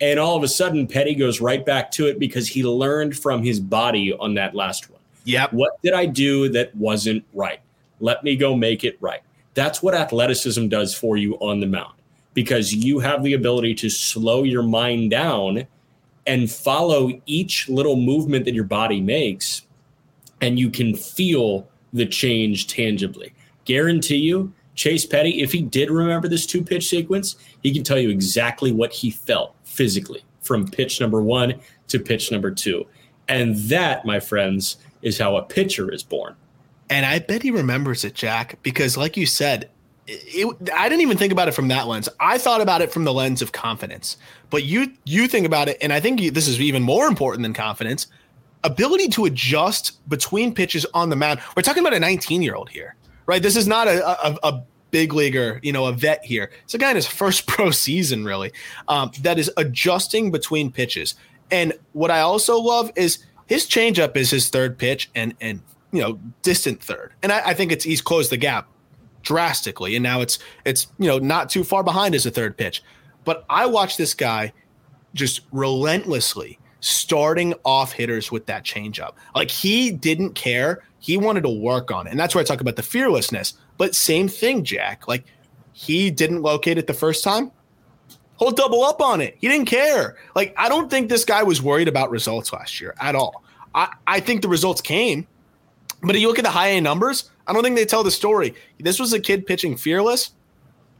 [0.00, 3.42] and all of a sudden, Petty goes right back to it because he learned from
[3.42, 5.00] his body on that last one.
[5.24, 5.46] Yeah.
[5.50, 7.60] What did I do that wasn't right?
[8.00, 9.22] Let me go make it right.
[9.54, 11.94] That's what athleticism does for you on the mound
[12.36, 15.66] because you have the ability to slow your mind down
[16.26, 19.62] and follow each little movement that your body makes,
[20.42, 23.32] and you can feel the change tangibly.
[23.64, 27.98] Guarantee you, Chase Petty, if he did remember this two pitch sequence, he can tell
[27.98, 31.54] you exactly what he felt physically from pitch number one
[31.88, 32.86] to pitch number two.
[33.28, 36.36] And that, my friends, is how a pitcher is born.
[36.90, 39.70] And I bet he remembers it, Jack, because like you said,
[40.06, 42.08] it, I didn't even think about it from that lens.
[42.20, 44.16] I thought about it from the lens of confidence.
[44.50, 47.52] But you you think about it, and I think this is even more important than
[47.52, 48.06] confidence:
[48.64, 51.40] ability to adjust between pitches on the mound.
[51.56, 52.94] We're talking about a 19 year old here,
[53.26, 53.42] right?
[53.42, 56.50] This is not a, a, a big leaguer, you know, a vet here.
[56.64, 58.52] It's a guy in his first pro season, really,
[58.88, 61.16] um, that is adjusting between pitches.
[61.50, 66.00] And what I also love is his changeup is his third pitch and and you
[66.02, 68.68] know distant third, and I, I think it's he's closed the gap
[69.26, 72.82] drastically, and now it's it's you know not too far behind as a third pitch.
[73.24, 74.52] But I watch this guy
[75.12, 79.14] just relentlessly starting off hitters with that changeup.
[79.34, 80.84] Like he didn't care.
[81.00, 82.10] He wanted to work on it.
[82.10, 83.54] And that's where I talk about the fearlessness.
[83.76, 85.08] But same thing, Jack.
[85.08, 85.24] Like
[85.72, 87.50] he didn't locate it the first time.
[88.38, 89.36] He'll double up on it.
[89.40, 90.16] He didn't care.
[90.36, 93.42] Like I don't think this guy was worried about results last year at all.
[93.74, 95.26] I, I think the results came,
[96.02, 98.10] but if you look at the high A numbers, I don't think they tell the
[98.10, 98.54] story.
[98.78, 100.32] This was a kid pitching fearless,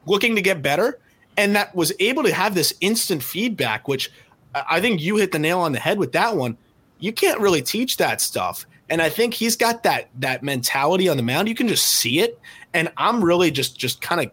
[0.07, 0.99] looking to get better,
[1.37, 4.11] and that was able to have this instant feedback, which
[4.55, 6.57] I think you hit the nail on the head with that one.
[6.99, 8.67] You can't really teach that stuff.
[8.89, 11.49] And I think he's got that that mentality on the mound.
[11.49, 12.39] You can just see it.
[12.73, 14.31] And I'm really just just kind of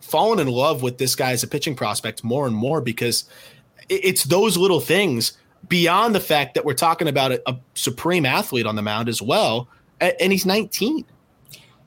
[0.00, 3.24] falling in love with this guy as a pitching prospect more and more because
[3.88, 5.36] it's those little things
[5.68, 9.20] beyond the fact that we're talking about a, a supreme athlete on the mound as
[9.20, 9.68] well.
[10.00, 11.04] And he's 19.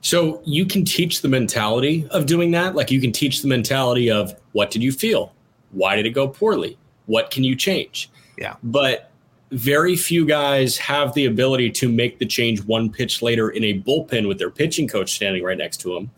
[0.02, 2.76] So you can teach the mentality of doing that.
[2.76, 5.34] Like you can teach the mentality of what did you feel?
[5.72, 6.78] Why did it go poorly?
[7.06, 8.10] What can you change?
[8.38, 8.56] Yeah.
[8.64, 9.12] But
[9.52, 13.82] very few guys have the ability to make the change one pitch later in a
[13.82, 16.12] bullpen with their pitching coach standing right next to them.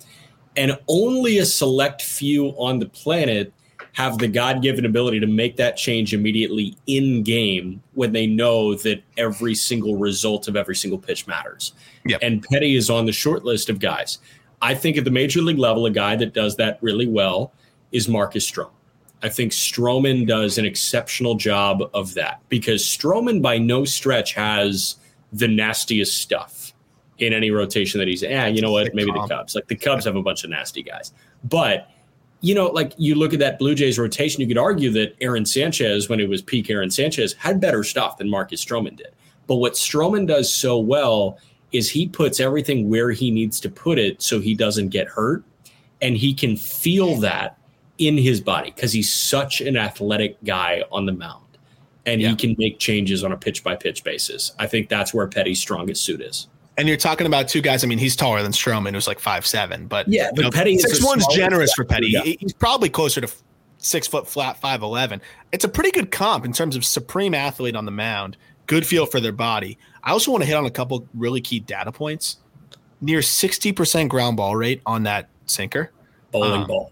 [0.58, 3.54] And only a select few on the planet
[3.94, 8.76] have the God given ability to make that change immediately in game when they know
[8.76, 11.74] that every single result of every single pitch matters.
[12.06, 12.20] Yep.
[12.22, 14.20] And Petty is on the short list of guys.
[14.62, 17.52] I think at the major league level, a guy that does that really well
[17.92, 18.72] is Marcus Stroman.
[19.24, 24.96] I think Stroman does an exceptional job of that because Stroman by no stretch has
[25.32, 26.74] the nastiest stuff
[27.20, 29.54] in any rotation that he's yeah, you know what, maybe the Cubs.
[29.54, 31.14] Like the Cubs have a bunch of nasty guys.
[31.44, 31.90] But
[32.42, 35.46] you know, like you look at that Blue Jays rotation, you could argue that Aaron
[35.46, 39.14] Sanchez, when it was peak Aaron Sanchez, had better stuff than Marcus Stroman did.
[39.48, 41.38] But what Stroman does so well
[41.72, 45.44] is he puts everything where he needs to put it so he doesn't get hurt.
[46.02, 47.58] And he can feel that
[47.98, 51.46] in his body because he's such an athletic guy on the mound
[52.06, 52.30] and yeah.
[52.30, 54.54] he can make changes on a pitch by pitch basis.
[54.58, 56.48] I think that's where Petty's strongest suit is.
[56.78, 57.84] And you're talking about two guys.
[57.84, 60.52] I mean, he's taller than Stroman, who's like five seven, but yeah, but you know,
[60.52, 62.08] Petty six one's generous for Petty.
[62.10, 62.22] Yeah.
[62.24, 63.32] He's probably closer to
[63.82, 65.22] six foot flat, 5'11.
[65.52, 69.06] It's a pretty good comp in terms of supreme athlete on the mound, good feel
[69.06, 69.78] for their body.
[70.04, 72.38] I also want to hit on a couple really key data points.
[73.02, 75.92] Near 60% ground ball rate on that sinker.
[76.32, 76.92] Bowling um, ball.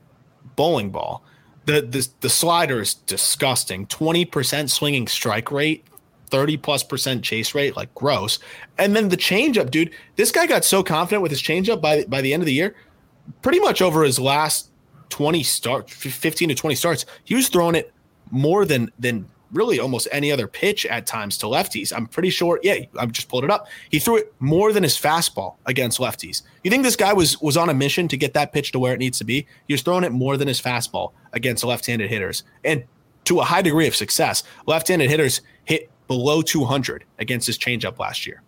[0.56, 1.24] Bowling ball.
[1.66, 3.86] The, the, the slider is disgusting.
[3.88, 5.86] 20% swinging strike rate,
[6.30, 8.40] 30 plus percent chase rate, like gross.
[8.78, 9.92] And then the changeup, dude.
[10.16, 12.76] This guy got so confident with his changeup by by the end of the year,
[13.42, 14.72] pretty much over his last
[15.10, 17.94] 20 starts, 15 to 20 starts, he was throwing it
[18.32, 21.92] more than than really almost any other pitch at times to lefties.
[21.96, 22.60] I'm pretty sure.
[22.62, 23.68] Yeah, I've just pulled it up.
[23.90, 26.44] He threw it more than his fastball against lefties.
[26.64, 28.94] You think this guy was was on a mission to get that pitch to where
[28.94, 29.48] it needs to be?
[29.68, 32.84] He was throwing it more than his fastball against left-handed hitters, and
[33.26, 34.44] to a high degree of success.
[34.66, 35.59] Left-handed hitters hit
[36.10, 38.42] below 200 against his changeup last year.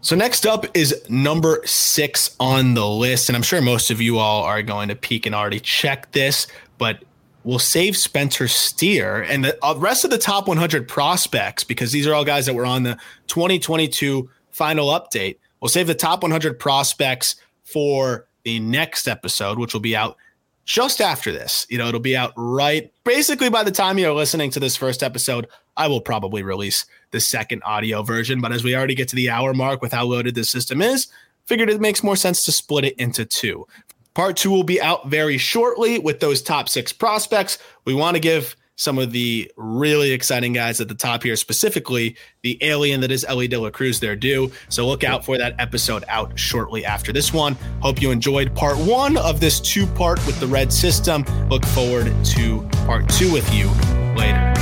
[0.00, 4.18] So next up is number six on the list, and I'm sure most of you
[4.18, 6.48] all are going to peek and already check this,
[6.78, 7.04] but
[7.44, 12.06] we'll save Spencer Steer and the uh, rest of the top 100 prospects because these
[12.06, 12.98] are all guys that were on the
[13.28, 15.36] 2022 final update.
[15.60, 20.16] We'll save the top 100 prospects for the next episode, which will be out
[20.64, 21.66] just after this.
[21.68, 25.02] You know, it'll be out right basically by the time you're listening to this first
[25.02, 25.48] episode.
[25.76, 28.40] I will probably release the second audio version.
[28.40, 31.08] But as we already get to the hour mark with how loaded the system is,
[31.46, 33.66] figured it makes more sense to split it into two.
[34.14, 37.58] Part two will be out very shortly with those top six prospects.
[37.84, 42.16] We want to give some of the really exciting guys at the top here, specifically
[42.42, 44.50] the alien that is Elly De La Cruz, their due.
[44.68, 47.54] So look out for that episode out shortly after this one.
[47.80, 51.24] Hope you enjoyed part one of this two part with the red system.
[51.48, 53.70] Look forward to part two with you
[54.16, 54.61] later.